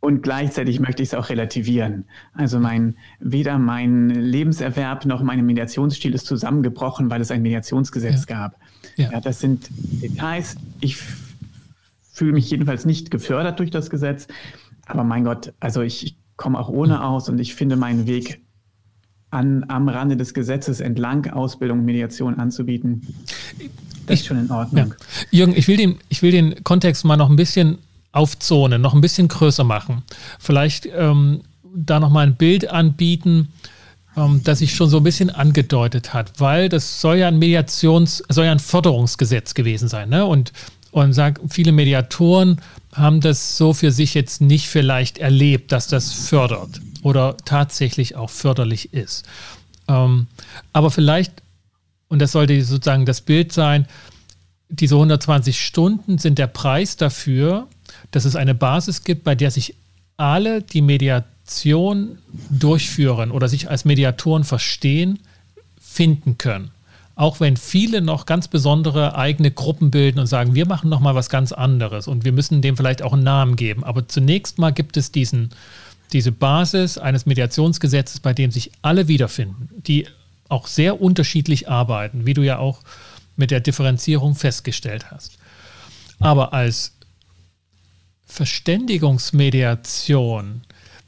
[0.00, 2.06] Und gleichzeitig möchte ich es auch relativieren.
[2.32, 8.36] Also mein, weder mein Lebenserwerb noch mein Mediationsstil ist zusammengebrochen, weil es ein Mediationsgesetz ja.
[8.36, 8.58] gab.
[8.96, 9.12] Ja.
[9.12, 9.20] ja.
[9.20, 9.68] das sind
[10.02, 10.56] Details.
[10.80, 10.96] Ich
[12.12, 14.26] fühle mich jedenfalls nicht gefördert durch das Gesetz.
[14.86, 17.02] Aber mein Gott, also ich, komme auch ohne mhm.
[17.02, 18.40] aus und ich finde meinen Weg
[19.30, 23.06] an, am Rande des Gesetzes entlang Ausbildung und Mediation anzubieten.
[24.06, 24.94] Das ist schon in Ordnung.
[24.98, 25.26] Ja.
[25.30, 27.78] Jürgen, ich will, den, ich will den Kontext mal noch ein bisschen
[28.12, 30.02] aufzonen, noch ein bisschen größer machen.
[30.38, 31.42] Vielleicht ähm,
[31.74, 33.48] da noch mal ein Bild anbieten,
[34.16, 38.22] ähm, das sich schon so ein bisschen angedeutet hat, weil das soll ja ein Mediations-,
[38.28, 40.08] soll ja ein Förderungsgesetz gewesen sein.
[40.08, 40.24] Ne?
[40.24, 40.52] Und,
[40.90, 42.60] und sag, viele Mediatoren
[42.92, 48.30] haben das so für sich jetzt nicht vielleicht erlebt, dass das fördert oder tatsächlich auch
[48.30, 49.24] förderlich ist.
[49.86, 50.26] Ähm,
[50.72, 51.32] aber vielleicht,
[52.08, 53.86] und das sollte sozusagen das Bild sein,
[54.68, 57.66] diese 120 Stunden sind der Preis dafür,
[58.10, 59.74] dass es eine Basis gibt, bei der sich
[60.16, 62.18] alle, die Mediation
[62.50, 65.18] durchführen oder sich als Mediatoren verstehen,
[65.80, 66.70] finden können.
[67.16, 71.14] Auch wenn viele noch ganz besondere eigene Gruppen bilden und sagen, wir machen noch mal
[71.14, 73.84] was ganz anderes und wir müssen dem vielleicht auch einen Namen geben.
[73.84, 75.50] Aber zunächst mal gibt es diesen,
[76.12, 80.06] diese Basis eines Mediationsgesetzes, bei dem sich alle wiederfinden, die
[80.48, 82.80] auch sehr unterschiedlich arbeiten, wie du ja auch
[83.36, 85.38] mit der Differenzierung festgestellt hast.
[86.20, 86.92] Aber als
[88.30, 90.62] Verständigungsmediation,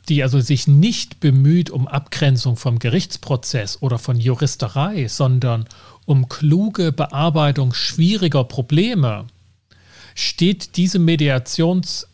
[0.08, 5.66] die also sich nicht bemüht um Abgrenzung vom Gerichtsprozess oder von Juristerei, sondern
[6.04, 9.26] um kluge Bearbeitung schwieriger Probleme,
[10.14, 12.06] steht diese Mediationsart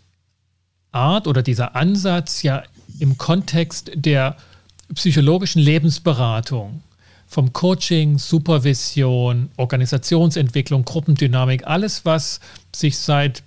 [1.27, 2.63] oder dieser Ansatz ja
[2.99, 4.37] im Kontext der
[4.95, 6.83] psychologischen Lebensberatung,
[7.27, 12.41] vom Coaching, Supervision, Organisationsentwicklung, Gruppendynamik, alles, was
[12.75, 13.43] sich seit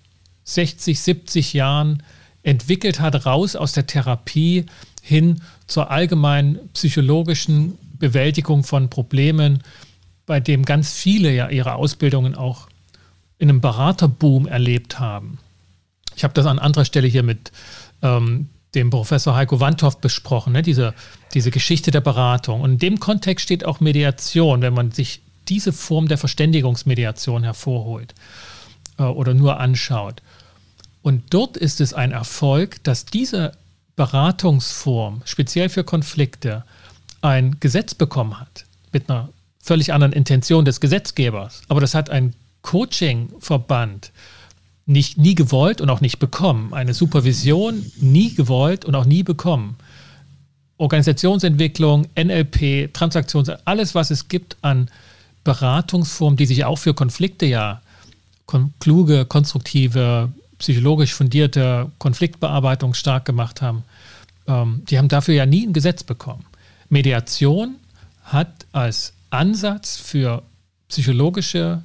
[0.55, 2.03] 60, 70 Jahren
[2.43, 4.65] entwickelt hat, raus aus der Therapie
[5.01, 9.63] hin zur allgemeinen psychologischen Bewältigung von Problemen,
[10.25, 12.67] bei dem ganz viele ja ihre Ausbildungen auch
[13.37, 15.39] in einem Beraterboom erlebt haben.
[16.15, 17.51] Ich habe das an anderer Stelle hier mit
[18.01, 20.61] ähm, dem Professor Heiko Wandhoff besprochen, ne?
[20.61, 20.93] diese,
[21.33, 22.61] diese Geschichte der Beratung.
[22.61, 28.13] Und in dem Kontext steht auch Mediation, wenn man sich diese Form der Verständigungsmediation hervorholt
[28.97, 30.21] äh, oder nur anschaut.
[31.01, 33.53] Und dort ist es ein Erfolg, dass diese
[33.95, 36.63] Beratungsform, speziell für Konflikte,
[37.21, 39.29] ein Gesetz bekommen hat, mit einer
[39.61, 41.61] völlig anderen Intention des Gesetzgebers.
[41.67, 44.11] Aber das hat ein Coaching-Verband
[44.85, 46.73] nicht nie gewollt und auch nicht bekommen.
[46.73, 49.77] Eine Supervision nie gewollt und auch nie bekommen.
[50.77, 54.89] Organisationsentwicklung, NLP, Transaktions, alles, was es gibt an
[55.43, 57.81] Beratungsformen, die sich auch für Konflikte ja
[58.79, 60.29] kluge, konstruktive,
[60.61, 63.83] psychologisch fundierte Konfliktbearbeitung stark gemacht haben,
[64.47, 66.45] ähm, die haben dafür ja nie ein Gesetz bekommen.
[66.87, 67.77] Mediation
[68.23, 70.43] hat als Ansatz für
[70.87, 71.81] psychologische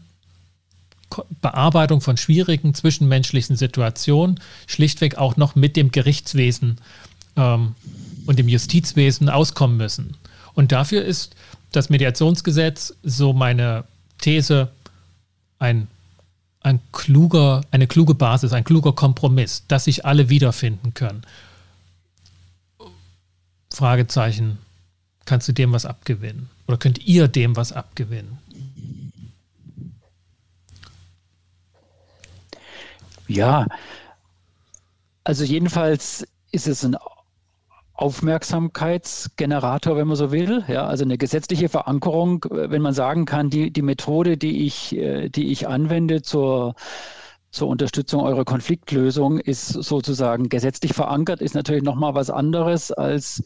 [1.41, 6.77] Bearbeitung von schwierigen zwischenmenschlichen Situationen schlichtweg auch noch mit dem Gerichtswesen
[7.37, 7.77] ähm,
[8.27, 10.19] und dem Justizwesen auskommen müssen.
[10.53, 11.35] Und dafür ist
[11.73, 13.85] das Mediationsgesetz, so meine
[14.19, 14.71] These,
[15.59, 15.89] ein
[16.67, 21.23] ein kluger, eine kluge Basis, ein kluger Kompromiss, dass sich alle wiederfinden können.
[23.73, 24.59] Fragezeichen,
[25.27, 26.51] kannst du dem was abgewinnen?
[26.67, 28.39] Oder könnt ihr dem was abgewinnen?
[33.29, 33.67] Ja,
[35.23, 36.97] also jedenfalls ist es ein
[37.97, 40.65] Aufmerksamkeitsgenerator, wenn man so will.
[40.69, 45.29] Ja, also eine gesetzliche Verankerung, wenn man sagen kann, die, die Methode, die ich, äh,
[45.29, 46.75] die ich anwende zur,
[47.51, 53.43] zur Unterstützung eurer Konfliktlösung, ist sozusagen gesetzlich verankert, ist natürlich nochmal was anderes, als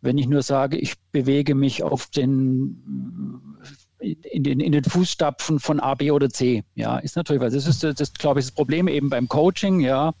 [0.00, 3.58] wenn ich nur sage, ich bewege mich auf den
[4.02, 6.64] in den, in den Fußstapfen von A, B oder C.
[6.74, 9.80] Ja, ist natürlich, weil das ist, das, glaube ich, das Problem eben beim Coaching.
[9.80, 10.12] Ja,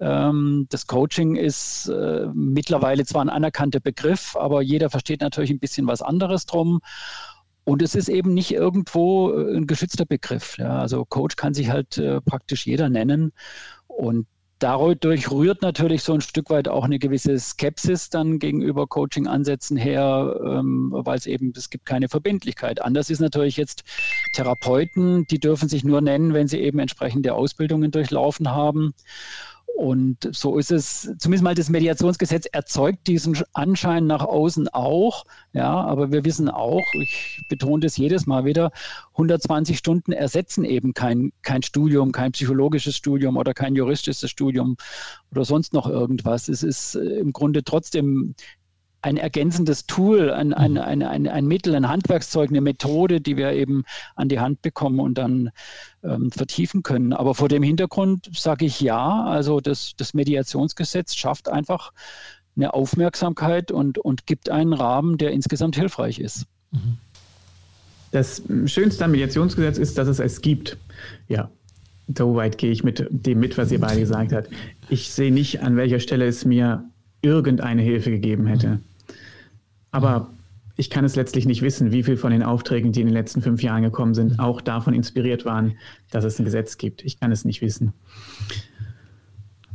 [0.00, 5.58] ähm, das Coaching ist äh, mittlerweile zwar ein anerkannter Begriff, aber jeder versteht natürlich ein
[5.58, 6.80] bisschen was anderes drum.
[7.64, 10.56] Und es ist eben nicht irgendwo äh, ein geschützter Begriff.
[10.58, 10.78] Ja.
[10.78, 13.32] Also Coach kann sich halt äh, praktisch jeder nennen.
[13.88, 14.26] Und
[14.58, 20.40] Dadurch rührt natürlich so ein Stück weit auch eine gewisse Skepsis dann gegenüber Coaching-Ansätzen her,
[20.42, 22.80] ähm, weil es eben, es gibt keine Verbindlichkeit.
[22.80, 23.84] Anders ist natürlich jetzt
[24.32, 28.94] Therapeuten, die dürfen sich nur nennen, wenn sie eben entsprechende Ausbildungen durchlaufen haben.
[29.76, 35.24] Und so ist es, zumindest mal das Mediationsgesetz erzeugt diesen Anschein nach außen auch.
[35.52, 38.70] Ja, aber wir wissen auch, ich betone das jedes Mal wieder,
[39.12, 44.78] 120 Stunden ersetzen eben kein, kein Studium, kein psychologisches Studium oder kein juristisches Studium
[45.30, 46.48] oder sonst noch irgendwas.
[46.48, 48.34] Es ist äh, im Grunde trotzdem
[49.02, 50.78] ein ergänzendes Tool, ein, ein, mhm.
[50.78, 53.84] ein, ein, ein Mittel, ein Handwerkszeug, eine Methode, die wir eben
[54.14, 55.50] an die Hand bekommen und dann
[56.02, 57.12] ähm, vertiefen können.
[57.12, 61.92] Aber vor dem Hintergrund sage ich ja, also das, das Mediationsgesetz schafft einfach
[62.56, 66.46] eine Aufmerksamkeit und, und gibt einen Rahmen, der insgesamt hilfreich ist.
[66.72, 66.98] Mhm.
[68.12, 70.78] Das Schönste am Mediationsgesetz ist, dass es es gibt.
[71.28, 71.50] Ja,
[72.16, 74.48] so weit gehe ich mit dem mit, was ihr beide gesagt habt.
[74.88, 76.84] Ich sehe nicht, an welcher Stelle es mir
[77.22, 78.80] irgendeine Hilfe gegeben hätte.
[79.90, 80.30] Aber
[80.76, 83.40] ich kann es letztlich nicht wissen, wie viel von den Aufträgen, die in den letzten
[83.40, 85.76] fünf Jahren gekommen sind, auch davon inspiriert waren,
[86.10, 87.02] dass es ein Gesetz gibt.
[87.02, 87.94] Ich kann es nicht wissen.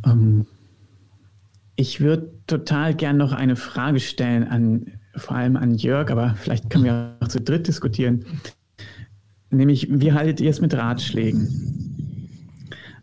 [0.06, 0.46] Ähm,
[1.76, 6.70] ich würde total gern noch eine Frage stellen an, vor allem an Jörg, aber vielleicht
[6.70, 8.26] können wir auch zu dritt diskutieren.
[9.50, 11.48] Nämlich, wie haltet ihr es mit Ratschlägen?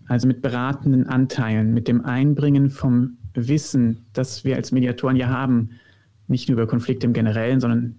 [0.07, 5.71] Also mit beratenden Anteilen, mit dem Einbringen vom Wissen, das wir als Mediatoren ja haben,
[6.27, 7.97] nicht nur über Konflikte im Generellen, sondern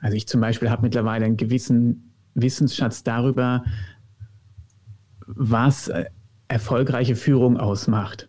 [0.00, 3.64] also ich zum Beispiel habe mittlerweile einen gewissen Wissensschatz darüber,
[5.26, 5.90] was
[6.48, 8.28] erfolgreiche Führung ausmacht.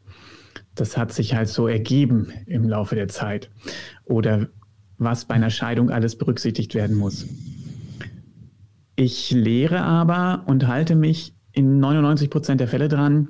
[0.76, 3.50] Das hat sich halt so ergeben im Laufe der Zeit.
[4.06, 4.48] Oder
[4.98, 7.26] was bei einer Scheidung alles berücksichtigt werden muss.
[8.96, 13.30] Ich lehre aber und halte mich in 99 Prozent der Fälle dran,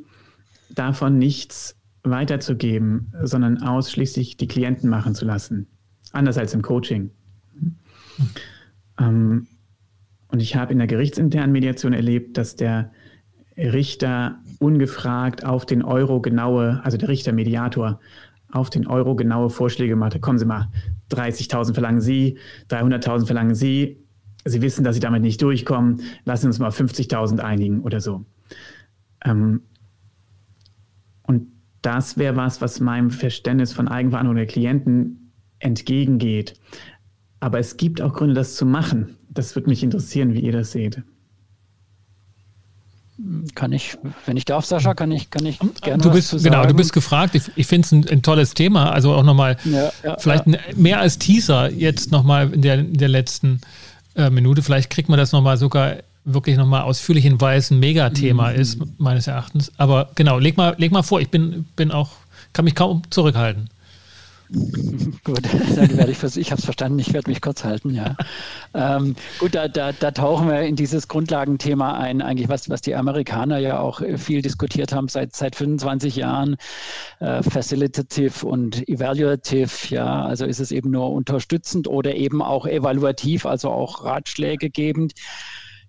[0.74, 5.68] davon nichts weiterzugeben, sondern ausschließlich die Klienten machen zu lassen.
[6.12, 7.12] Anders als im Coaching.
[8.98, 9.48] Mhm.
[10.28, 12.92] und ich habe in der gerichtsinternen Mediation erlebt, dass der
[13.58, 18.00] Richter ungefragt auf den Euro genaue, also der Richter Mediator,
[18.52, 20.20] auf den Euro genaue Vorschläge machte.
[20.20, 20.70] Kommen Sie mal,
[21.12, 22.38] 30.000 verlangen Sie,
[22.70, 23.98] 300.000 verlangen Sie.
[24.46, 26.02] Sie wissen, dass Sie damit nicht durchkommen.
[26.26, 28.26] Lassen Sie uns mal 50.000 einigen oder so.
[29.24, 29.62] Ähm,
[31.82, 36.56] das wäre was, was meinem Verständnis von Eigenverantwortung der Klienten entgegengeht.
[37.40, 39.16] Aber es gibt auch Gründe, das zu machen.
[39.30, 41.02] Das würde mich interessieren, wie ihr das seht.
[43.54, 46.74] Kann ich, wenn ich darf, Sascha, kann ich, kann ich gerne du bist, Genau, du
[46.74, 47.36] bist gefragt.
[47.36, 48.92] Ich, ich finde es ein, ein, tolles Thema.
[48.92, 50.58] Also auch nochmal, ja, ja, vielleicht ja.
[50.76, 53.60] mehr als Teaser jetzt nochmal in der, in der letzten
[54.16, 54.62] äh, Minute.
[54.62, 58.60] Vielleicht kriegt man das nochmal sogar wirklich nochmal ausführlich hin, weil es ein Megathema mhm.
[58.60, 59.72] ist, meines Erachtens.
[59.78, 62.12] Aber genau, leg mal, leg mal vor, ich bin, bin auch,
[62.54, 63.70] kann mich kaum zurückhalten.
[65.24, 65.42] Gut,
[65.76, 68.16] dann werde ich versuchen, ich habe es verstanden, ich werde mich kurz halten, ja.
[68.74, 72.96] ähm, gut, da, da, da, tauchen wir in dieses Grundlagenthema ein, eigentlich was, was die
[72.96, 76.56] Amerikaner ja auch viel diskutiert haben seit, seit 25 Jahren,
[77.20, 83.46] äh, Facilitative und Evaluative, ja, also ist es eben nur unterstützend oder eben auch evaluativ,
[83.46, 85.14] also auch Ratschläge gebend.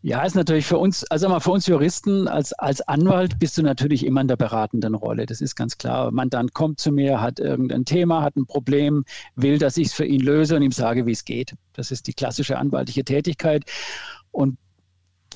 [0.02, 3.62] Ja, ist natürlich für uns, also mal für uns Juristen als, als Anwalt bist du
[3.62, 5.26] natürlich immer in der beratenden Rolle.
[5.26, 6.10] Das ist ganz klar.
[6.10, 9.04] Mandant kommt zu mir, hat irgendein Thema, hat ein Problem,
[9.36, 11.54] will, dass ich es für ihn löse und ihm sage, wie es geht.
[11.74, 13.64] Das ist die klassische anwaltliche Tätigkeit.
[14.30, 14.56] Und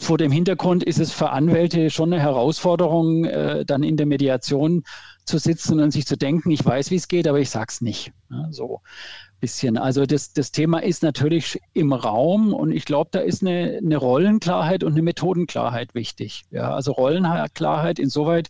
[0.00, 4.84] vor dem Hintergrund ist es für Anwälte schon eine Herausforderung, äh, dann in der Mediation
[5.26, 8.12] zu sitzen und sich zu denken, ich weiß, wie es geht, aber ich sag's nicht.
[8.30, 8.80] Ja, so
[9.44, 9.76] bisschen.
[9.76, 13.98] Also das, das Thema ist natürlich im Raum und ich glaube, da ist eine, eine
[13.98, 16.44] Rollenklarheit und eine Methodenklarheit wichtig.
[16.50, 18.48] Ja, also Rollenklarheit insoweit,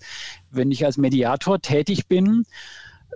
[0.52, 2.46] wenn ich als Mediator tätig bin,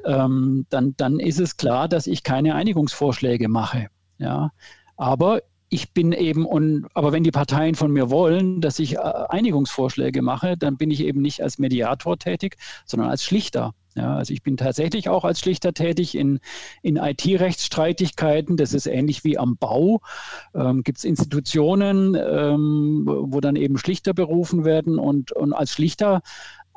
[0.04, 3.86] ähm, dann, dann ist es klar, dass ich keine Einigungsvorschläge mache.
[4.18, 4.50] Ja,
[4.96, 8.98] aber ich bin eben, und, aber wenn die Parteien von mir wollen, dass ich äh,
[8.98, 12.56] Einigungsvorschläge mache, dann bin ich eben nicht als Mediator tätig,
[12.86, 13.74] sondern als Schlichter.
[13.98, 16.38] Ja, also ich bin tatsächlich auch als Schlichter tätig in,
[16.82, 18.56] in IT-Rechtsstreitigkeiten.
[18.56, 20.00] Das ist ähnlich wie am Bau.
[20.54, 26.20] Ähm, Gibt es Institutionen, ähm, wo dann eben Schlichter berufen werden und, und als Schlichter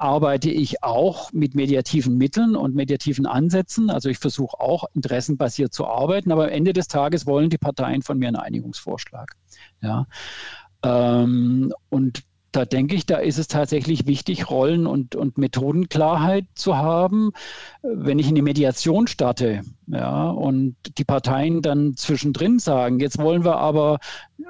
[0.02, 3.90] arbeite ich auch mit mediativen Mitteln und mediativen Ansätzen.
[3.90, 8.02] Also ich versuche auch interessenbasiert zu arbeiten, aber am Ende des Tages wollen die Parteien
[8.02, 9.36] von mir einen Einigungsvorschlag.
[9.82, 10.08] Ja.
[10.84, 16.76] Ähm, und da denke ich, da ist es tatsächlich wichtig, Rollen- und, und Methodenklarheit zu
[16.78, 17.32] haben.
[17.82, 23.46] Wenn ich in die Mediation starte, ja, und die Parteien dann zwischendrin sagen, jetzt wollen
[23.46, 24.00] wir aber,
[24.38, 24.44] äh,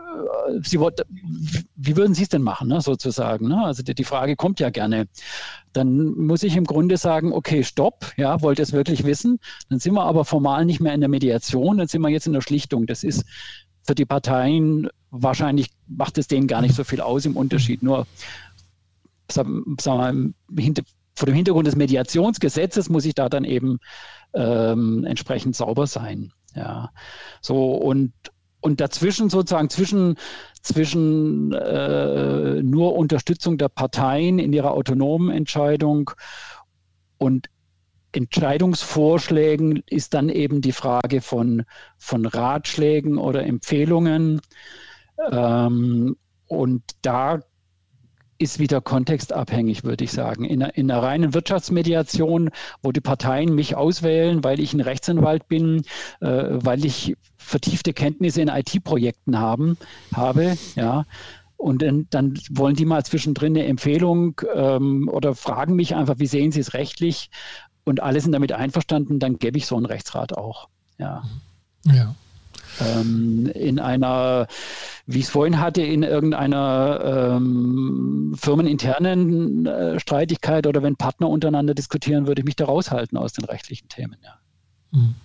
[0.64, 3.48] Sie, wie würden Sie es denn machen, ne, sozusagen?
[3.48, 3.64] Ne?
[3.64, 5.08] Also die, die, Frage kommt ja gerne.
[5.72, 9.40] Dann muss ich im Grunde sagen, okay, stopp, ja, wollt ihr es wirklich wissen?
[9.70, 12.34] Dann sind wir aber formal nicht mehr in der Mediation, dann sind wir jetzt in
[12.34, 12.88] der Schlichtung.
[12.88, 13.26] Das ist
[13.84, 17.84] für die Parteien wahrscheinlich macht es denen gar nicht so viel aus im Unterschied.
[17.84, 18.08] Nur
[19.30, 20.84] sagen wir mal, hinter,
[21.16, 23.80] vor dem Hintergrund des Mediationsgesetzes muss ich da dann eben
[24.34, 26.34] ähm, entsprechend sauber sein.
[26.56, 26.92] Ja,
[27.42, 28.14] so und
[28.64, 30.18] und dazwischen sozusagen zwischen
[30.62, 36.12] zwischen äh, nur Unterstützung der Parteien in ihrer autonomen Entscheidung
[37.18, 37.50] und
[38.14, 41.64] Entscheidungsvorschlägen ist dann eben die Frage von,
[41.98, 44.42] von Ratschlägen oder Empfehlungen.
[45.32, 46.16] Ähm,
[46.48, 47.40] und da
[48.38, 50.46] ist wieder kontextabhängig, würde ich sagen.
[50.46, 52.50] In, in einer reinen Wirtschaftsmediation,
[52.82, 55.84] wo die Parteien mich auswählen, weil ich ein Rechtsanwalt bin,
[56.22, 59.78] äh, weil ich vertiefte Kenntnisse in IT-Projekten haben,
[60.14, 61.06] habe, ja,
[61.56, 66.52] und dann, wollen die mal zwischendrin eine Empfehlung ähm, oder fragen mich einfach, wie sehen
[66.52, 67.30] Sie es rechtlich?
[67.84, 70.70] und alle sind damit einverstanden, dann gebe ich so einen Rechtsrat auch.
[70.98, 71.24] Ja.
[71.86, 72.16] ja.
[72.80, 74.48] Ähm, in einer,
[75.06, 81.74] wie ich es vorhin hatte, in irgendeiner ähm, firmeninternen äh, Streitigkeit oder wenn Partner untereinander
[81.74, 84.18] diskutieren, würde ich mich da raushalten aus den rechtlichen Themen.
[84.24, 84.40] Ja,
[84.94, 85.16] hm.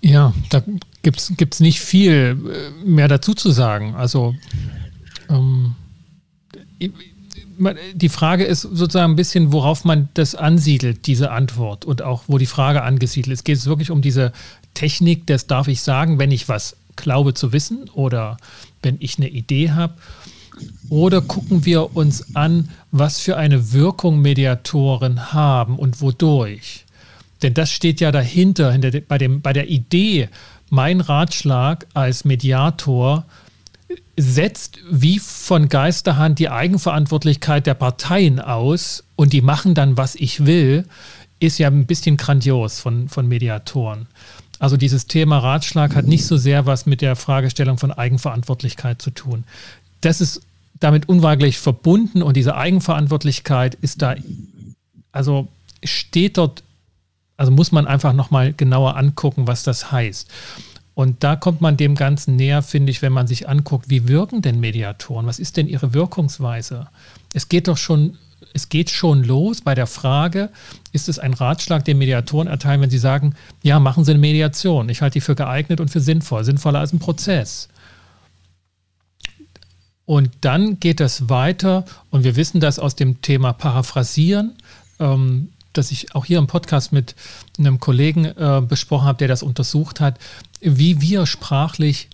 [0.00, 0.62] ja da
[1.02, 3.94] gibt es nicht viel äh, mehr dazu zu sagen.
[3.94, 4.34] Also
[5.28, 5.74] ähm,
[7.94, 12.38] die Frage ist sozusagen ein bisschen, worauf man das ansiedelt, diese Antwort und auch wo
[12.38, 13.44] die Frage angesiedelt ist.
[13.44, 14.32] Geht es wirklich um diese
[14.76, 18.36] Technik, das darf ich sagen, wenn ich was glaube zu wissen oder
[18.82, 19.94] wenn ich eine Idee habe?
[20.88, 26.84] Oder gucken wir uns an, was für eine Wirkung Mediatoren haben und wodurch?
[27.42, 30.28] Denn das steht ja dahinter, hinter bei, dem, bei der Idee,
[30.70, 33.24] mein Ratschlag als Mediator
[34.16, 40.46] setzt wie von Geisterhand die Eigenverantwortlichkeit der Parteien aus und die machen dann, was ich
[40.46, 40.86] will,
[41.38, 44.06] ist ja ein bisschen grandios von, von Mediatoren.
[44.58, 49.10] Also dieses Thema Ratschlag hat nicht so sehr was mit der Fragestellung von Eigenverantwortlichkeit zu
[49.10, 49.44] tun.
[50.00, 50.40] Das ist
[50.80, 54.16] damit unweigerlich verbunden und diese Eigenverantwortlichkeit ist da,
[55.12, 55.48] also
[55.84, 56.62] steht dort,
[57.36, 60.30] also muss man einfach nochmal genauer angucken, was das heißt.
[60.94, 64.40] Und da kommt man dem Ganzen näher, finde ich, wenn man sich anguckt, wie wirken
[64.40, 65.26] denn Mediatoren?
[65.26, 66.86] Was ist denn ihre Wirkungsweise?
[67.34, 68.16] Es geht doch schon,
[68.54, 70.50] es geht schon los bei der Frage,
[70.92, 74.88] ist es ein Ratschlag, den Mediatoren erteilen, wenn sie sagen, ja, machen Sie eine Mediation.
[74.88, 77.68] Ich halte die für geeignet und für sinnvoll, sinnvoller als ein Prozess.
[80.06, 84.54] Und dann geht es weiter, und wir wissen das aus dem Thema Paraphrasieren,
[85.00, 87.14] ähm, das ich auch hier im Podcast mit
[87.58, 90.18] einem Kollegen äh, besprochen habe, der das untersucht hat,
[90.60, 92.08] wie wir sprachlich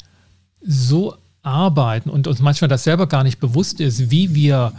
[0.65, 4.73] so arbeiten und uns manchmal das selber gar nicht bewusst ist, wie wir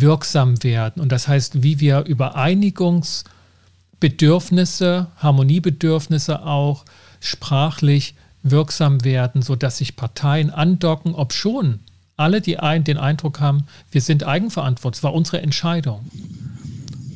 [0.00, 1.02] wirksam werden.
[1.02, 6.86] Und das heißt, wie wir über Einigungsbedürfnisse, Harmoniebedürfnisse auch
[7.20, 11.80] sprachlich wirksam werden, sodass sich Parteien andocken, ob schon
[12.16, 16.06] alle die ein, den Eindruck haben, wir sind eigenverantwortlich, es war unsere Entscheidung.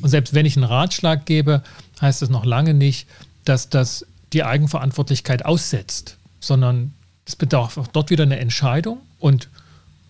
[0.01, 1.63] Und selbst wenn ich einen Ratschlag gebe,
[1.99, 3.07] heißt das noch lange nicht,
[3.43, 6.93] dass das die Eigenverantwortlichkeit aussetzt, sondern
[7.25, 9.49] es bedarf auch dort wieder eine Entscheidung und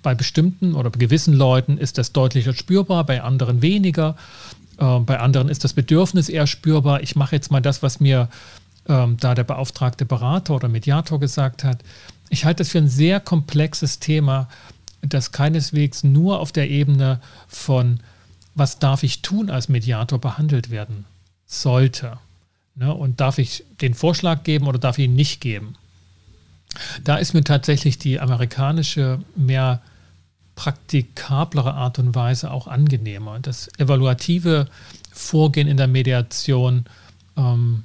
[0.07, 4.15] bei bestimmten oder bei gewissen Leuten ist das deutlicher spürbar, bei anderen weniger.
[4.77, 7.03] Äh, bei anderen ist das Bedürfnis eher spürbar.
[7.03, 8.29] Ich mache jetzt mal das, was mir
[8.87, 11.83] ähm, da der beauftragte Berater oder Mediator gesagt hat.
[12.29, 14.47] Ich halte das für ein sehr komplexes Thema,
[15.01, 17.99] das keineswegs nur auf der Ebene von,
[18.55, 21.03] was darf ich tun als Mediator behandelt werden
[21.47, 22.17] sollte.
[22.75, 22.93] Ne?
[22.93, 25.75] Und darf ich den Vorschlag geben oder darf ich ihn nicht geben?
[27.03, 29.81] Da ist mir tatsächlich die amerikanische, mehr
[30.57, 33.39] praktikablere Art und Weise auch angenehmer.
[33.39, 34.67] Das evaluative
[35.13, 36.85] Vorgehen in der Mediation
[37.37, 37.83] ähm,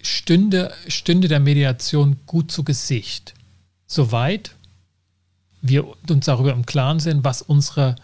[0.00, 3.34] stünde, stünde der Mediation gut zu Gesicht,
[3.86, 4.54] soweit
[5.62, 7.96] wir uns darüber im Klaren sind, was unsere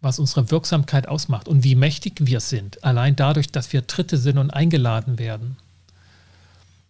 [0.00, 4.36] was unsere Wirksamkeit ausmacht und wie mächtig wir sind, allein dadurch, dass wir Dritte sind
[4.36, 5.56] und eingeladen werden.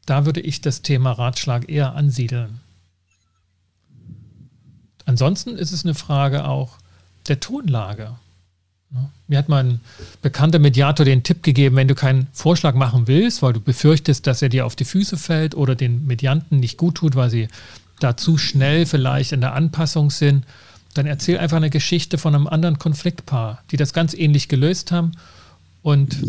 [0.06, 2.60] Da würde ich das Thema Ratschlag eher ansiedeln.
[5.04, 6.78] Ansonsten ist es eine Frage auch
[7.28, 8.12] der Tonlage.
[9.26, 9.80] Mir hat mein
[10.20, 14.42] bekannter Mediator den Tipp gegeben, wenn du keinen Vorschlag machen willst, weil du befürchtest, dass
[14.42, 17.48] er dir auf die Füße fällt oder den Medianten nicht gut tut, weil sie
[18.00, 20.44] da zu schnell vielleicht in der Anpassung sind,
[20.94, 25.12] dann erzähl einfach eine Geschichte von einem anderen Konfliktpaar, die das ganz ähnlich gelöst haben
[25.82, 26.22] und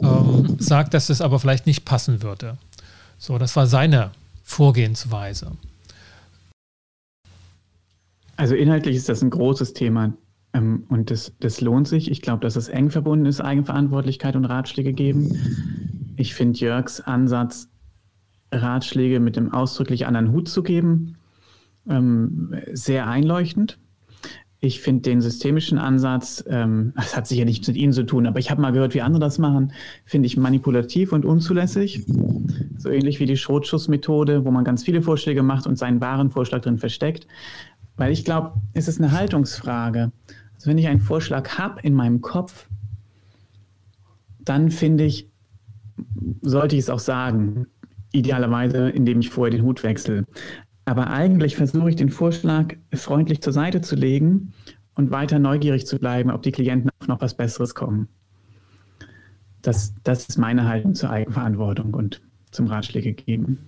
[0.00, 2.58] ähm, sag, dass es aber vielleicht nicht passen würde.
[3.18, 4.10] So, das war seine
[4.42, 5.52] Vorgehensweise.
[8.36, 10.12] Also inhaltlich ist das ein großes Thema
[10.52, 12.10] ähm, und das, das lohnt sich.
[12.10, 16.14] Ich glaube, dass es eng verbunden ist, Eigenverantwortlichkeit und Ratschläge geben.
[16.16, 17.68] Ich finde Jörgs Ansatz,
[18.52, 21.16] Ratschläge mit dem ausdrücklich anderen Hut zu geben,
[21.88, 23.78] ähm, sehr einleuchtend.
[24.58, 28.38] Ich finde den systemischen Ansatz, ähm, das hat sicher nichts mit Ihnen zu tun, aber
[28.38, 29.72] ich habe mal gehört, wie andere das machen,
[30.04, 32.06] finde ich manipulativ und unzulässig.
[32.78, 36.62] So ähnlich wie die Schrotschussmethode, wo man ganz viele Vorschläge macht und seinen wahren Vorschlag
[36.62, 37.26] drin versteckt.
[37.96, 40.12] Weil ich glaube, es ist eine Haltungsfrage.
[40.54, 42.68] Also wenn ich einen Vorschlag habe in meinem Kopf,
[44.40, 45.30] dann finde ich,
[46.42, 47.66] sollte ich es auch sagen.
[48.12, 50.24] Idealerweise, indem ich vorher den Hut wechsle.
[50.84, 54.52] Aber eigentlich versuche ich den Vorschlag freundlich zur Seite zu legen
[54.94, 58.08] und weiter neugierig zu bleiben, ob die Klienten auf noch was Besseres kommen.
[59.62, 62.22] Das, das ist meine Haltung zur Eigenverantwortung und
[62.52, 63.58] zum Ratschläge geben.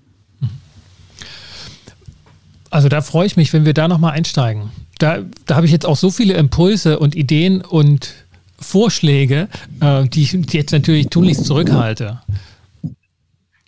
[2.70, 4.70] Also da freue ich mich, wenn wir da nochmal einsteigen.
[4.98, 8.14] Da, da habe ich jetzt auch so viele Impulse und Ideen und
[8.60, 9.48] Vorschläge,
[9.80, 12.20] äh, die ich jetzt natürlich tunlichst zurückhalte.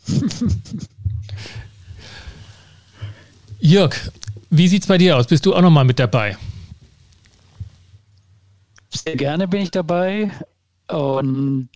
[3.61, 3.94] Jörg,
[4.51, 5.26] wie sieht es bei dir aus?
[5.26, 6.36] Bist du auch nochmal mit dabei?
[8.90, 10.30] Sehr gerne bin ich dabei.
[10.88, 11.68] Und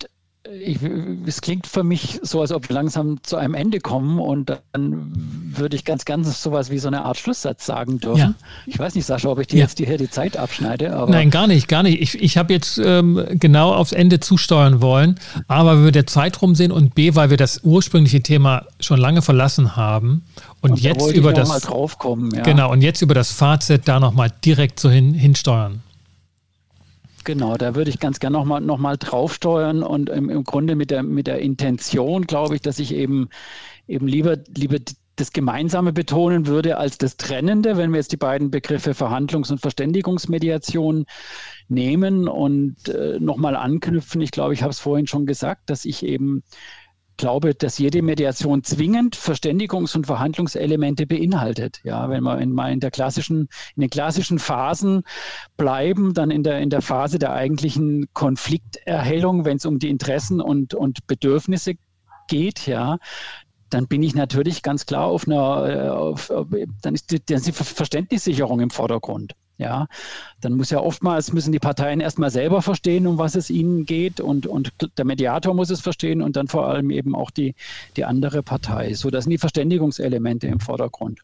[0.61, 0.77] ich,
[1.25, 5.11] es klingt für mich so, als ob wir langsam zu einem Ende kommen und dann
[5.55, 8.17] würde ich ganz, ganz sowas wie so eine Art Schlusssatz sagen dürfen.
[8.19, 8.33] Ja.
[8.65, 9.63] Ich weiß nicht, Sascha, ob ich dir ja.
[9.63, 11.05] jetzt hier die Zeit abschneide.
[11.09, 12.01] Nein, gar nicht, gar nicht.
[12.01, 16.41] Ich, ich habe jetzt ähm, genau aufs Ende zusteuern wollen, aber weil wir der Zeit
[16.41, 20.23] rumsehen und B, weil wir das ursprüngliche Thema schon lange verlassen haben
[20.61, 22.43] und, und jetzt über das ja.
[22.43, 25.81] genau und jetzt über das Fazit da nochmal direkt so hin, hinsteuern.
[27.25, 30.91] Genau, da würde ich ganz gerne nochmal noch mal draufsteuern und im, im Grunde mit
[30.91, 33.29] der, mit der Intention, glaube ich, dass ich eben,
[33.87, 34.77] eben lieber, lieber
[35.15, 39.59] das Gemeinsame betonen würde als das Trennende, wenn wir jetzt die beiden Begriffe Verhandlungs- und
[39.59, 41.05] Verständigungsmediation
[41.67, 44.21] nehmen und äh, nochmal anknüpfen.
[44.21, 46.43] Ich glaube, ich habe es vorhin schon gesagt, dass ich eben
[47.17, 51.79] glaube, dass jede Mediation zwingend Verständigungs- und Verhandlungselemente beinhaltet.
[51.83, 55.03] Ja, wenn wir in, mal in der klassischen, in den klassischen Phasen
[55.57, 60.41] bleiben, dann in der, in der Phase der eigentlichen Konflikterhellung, wenn es um die Interessen
[60.41, 61.73] und, und Bedürfnisse
[62.27, 62.97] geht, ja,
[63.69, 66.31] dann bin ich natürlich ganz klar auf einer, äh, auf,
[66.81, 69.33] dann ist die, dann ist die Verständnissicherung im Vordergrund.
[69.57, 69.87] Ja,
[70.41, 74.19] dann muss ja oftmals müssen die Parteien erstmal selber verstehen, um was es ihnen geht
[74.19, 77.55] und, und der Mediator muss es verstehen und dann vor allem eben auch die,
[77.95, 78.93] die andere Partei.
[78.93, 81.21] So, das sind die Verständigungselemente im Vordergrund.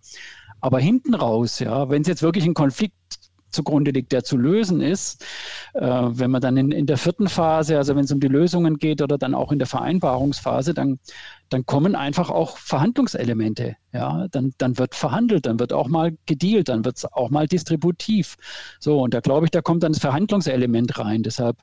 [0.62, 2.94] Aber hinten raus, ja, wenn es jetzt wirklich ein Konflikt
[3.52, 5.26] zugrunde liegt, der zu lösen ist.
[5.74, 8.78] Äh, wenn man dann in, in der vierten Phase, also wenn es um die Lösungen
[8.78, 11.00] geht oder dann auch in der Vereinbarungsphase, dann,
[11.50, 13.76] dann kommen einfach auch Verhandlungselemente.
[13.94, 17.48] Ja, dann, dann wird verhandelt, dann wird auch mal gedealt, dann wird es auch mal
[17.48, 18.38] distributiv.
[18.80, 21.24] So, und da glaube ich, da kommt dann das Verhandlungselement rein.
[21.24, 21.58] Deshalb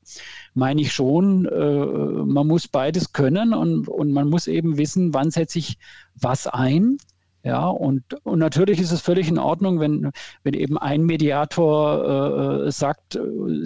[0.55, 1.85] meine ich schon, äh,
[2.27, 5.79] man muss beides können und, und man muss eben wissen, wann setze ich
[6.15, 6.99] was ein
[7.45, 10.11] ja, und, und natürlich ist es völlig in Ordnung, wenn,
[10.43, 13.21] wenn eben ein Mediator äh, sagt, äh,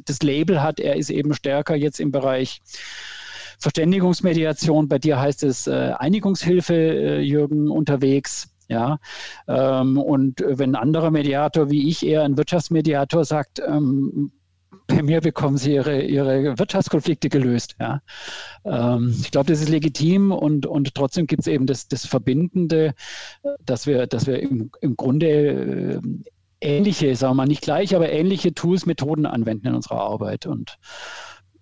[0.05, 2.61] das Label hat, er ist eben stärker jetzt im Bereich
[3.59, 4.89] Verständigungsmediation.
[4.89, 8.49] Bei dir heißt es äh, Einigungshilfe, äh, Jürgen, unterwegs.
[8.68, 8.99] Ja,
[9.49, 14.33] ähm, und wenn ein anderer Mediator wie ich eher ein Wirtschaftsmediator sagt, ähm,
[14.87, 17.76] bei mir bekommen sie ihre, ihre Wirtschaftskonflikte gelöst.
[17.80, 18.03] Ja.
[18.64, 22.95] Ähm, ich glaube, das ist legitim und, und trotzdem gibt es eben das, das Verbindende,
[23.64, 26.01] dass wir, dass wir im, im Grunde äh,
[26.61, 30.47] ähnliche, sagen wir mal nicht gleich, aber ähnliche Tools, Methoden anwenden in unserer Arbeit.
[30.47, 30.78] Und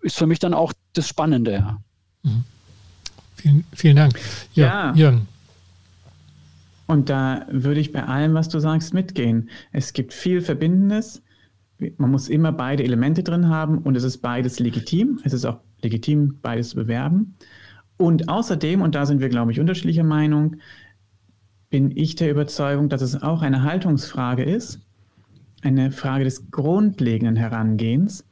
[0.03, 1.79] ist für mich dann auch das Spannende.
[2.23, 2.45] Mhm.
[3.35, 4.19] Vielen, vielen Dank.
[4.55, 4.95] Ja, ja.
[4.95, 5.29] Jürgen.
[6.87, 9.49] Und da würde ich bei allem, was du sagst, mitgehen.
[9.73, 11.23] Es gibt viel Verbindendes
[11.97, 15.21] man muss immer beide Elemente drin haben und es ist beides legitim.
[15.25, 17.35] Es ist auch legitim, beides zu bewerben.
[17.97, 20.57] Und außerdem, und da sind wir, glaube ich, unterschiedlicher Meinung,
[21.69, 24.81] bin ich der Überzeugung, dass es auch eine Haltungsfrage ist,
[25.63, 28.27] eine Frage des grundlegenden Herangehens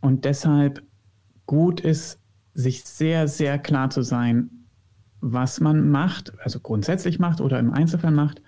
[0.00, 0.82] und deshalb
[1.46, 2.20] gut ist,
[2.54, 4.50] sich sehr, sehr klar zu sein,
[5.20, 8.40] was man macht, also grundsätzlich macht oder im Einzelfall macht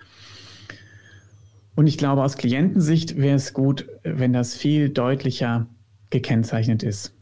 [1.78, 5.68] und ich glaube, aus Klientensicht wäre es gut, wenn das viel deutlicher
[6.10, 7.12] gekennzeichnet ist.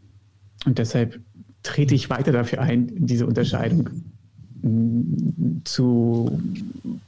[0.64, 1.20] Und deshalb
[1.62, 3.90] trete ich weiter dafür ein, diese Unterscheidung
[4.62, 6.40] mm, zu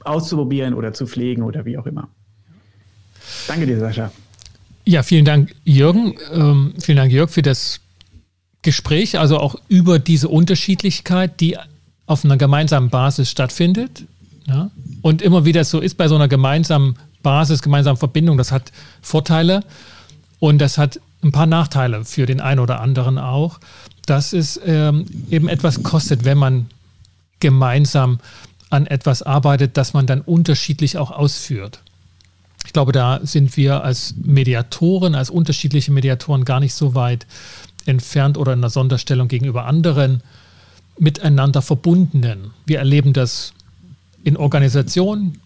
[0.03, 2.07] auszuprobieren oder zu pflegen oder wie auch immer.
[3.47, 4.11] Danke dir, Sascha.
[4.85, 6.19] Ja, vielen Dank, Jürgen.
[6.31, 7.79] Ähm, vielen Dank, Jörg, für das
[8.61, 11.57] Gespräch, also auch über diese Unterschiedlichkeit, die
[12.05, 14.03] auf einer gemeinsamen Basis stattfindet.
[14.45, 14.69] Ja?
[15.01, 19.63] Und immer wieder so ist bei so einer gemeinsamen Basis, gemeinsame Verbindung, das hat Vorteile
[20.39, 23.59] und das hat ein paar Nachteile für den einen oder anderen auch,
[24.05, 26.67] dass es ähm, eben etwas kostet, wenn man
[27.39, 28.19] gemeinsam
[28.69, 31.81] an etwas arbeitet, das man dann unterschiedlich auch ausführt.
[32.65, 37.25] Ich glaube, da sind wir als Mediatoren, als unterschiedliche Mediatoren gar nicht so weit
[37.85, 40.21] entfernt oder in einer Sonderstellung gegenüber anderen
[40.99, 42.51] miteinander verbundenen.
[42.65, 43.53] Wir erleben das
[44.23, 45.39] in Organisationen,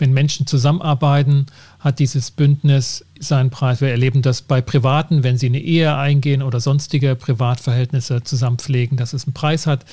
[0.00, 1.46] wenn Menschen zusammenarbeiten,
[1.78, 3.80] hat dieses Bündnis seinen Preis.
[3.80, 9.12] Wir erleben das bei Privaten, wenn sie eine Ehe eingehen oder sonstige Privatverhältnisse zusammenpflegen, dass
[9.12, 9.84] es einen Preis hat,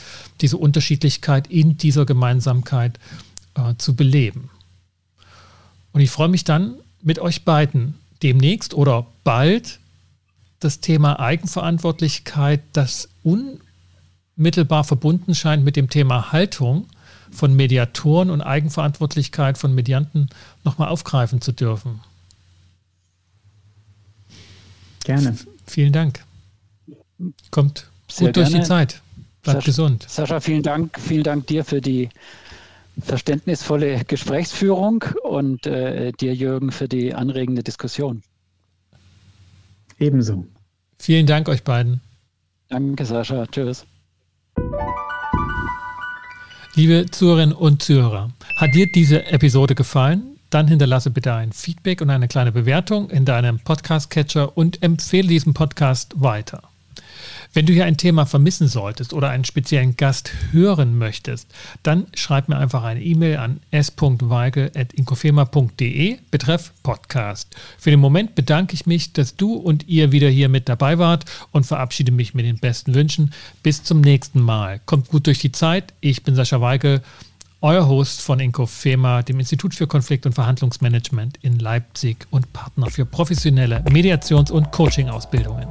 [0.42, 3.00] diese Unterschiedlichkeit in dieser Gemeinsamkeit
[3.56, 4.50] äh, zu beleben.
[5.92, 9.80] Und ich freue mich dann mit euch beiden demnächst oder bald
[10.60, 16.88] das Thema Eigenverantwortlichkeit, das unmittelbar verbunden scheint mit dem Thema Haltung,
[17.32, 20.30] von Mediatoren und Eigenverantwortlichkeit von Medianten
[20.64, 22.02] nochmal aufgreifen zu dürfen.
[25.04, 25.34] Gerne.
[25.34, 26.24] V vielen Dank.
[27.52, 28.50] Kommt Sehr gut gerne.
[28.50, 29.02] durch die Zeit.
[29.42, 30.06] Bleibt Sascha, gesund.
[30.10, 31.00] Sascha, vielen Dank.
[31.00, 32.10] Vielen Dank dir für die
[33.00, 38.24] verständnisvolle Gesprächsführung und äh, dir, Jürgen, für die anregende Diskussion.
[40.00, 40.46] Ebenso.
[41.00, 42.02] Vielen Dank euch beiden.
[42.70, 43.46] Danke, Sascha.
[43.48, 43.86] Tschüss.
[46.78, 50.38] Liebe Zuhörerinnen und Zuhörer, hat dir diese Episode gefallen?
[50.52, 55.56] Dann hinterlasse bitte ein Feedback und eine kleine Bewertung in deinem Podcast-Catcher und empfehle diesen
[55.56, 56.62] Podcast weiter.
[57.58, 61.50] Wenn du hier ein Thema vermissen solltest oder einen speziellen Gast hören möchtest,
[61.82, 67.56] dann schreib mir einfach eine E-Mail an s.weigel.inkofema.de betreff Podcast.
[67.80, 71.26] Für den Moment bedanke ich mich, dass du und ihr wieder hier mit dabei wart
[71.52, 73.34] und verabschiede mich mit den besten Wünschen.
[73.64, 74.80] Bis zum nächsten Mal.
[74.86, 75.96] Kommt gut durch die Zeit.
[76.00, 77.02] Ich bin Sascha Weigel
[77.62, 83.08] euer Host von Inkofema, dem Institut für Konflikt- und Verhandlungsmanagement in Leipzig und Partner für
[83.08, 85.66] professionelle Mediations- und Coaching-Ausbildungen.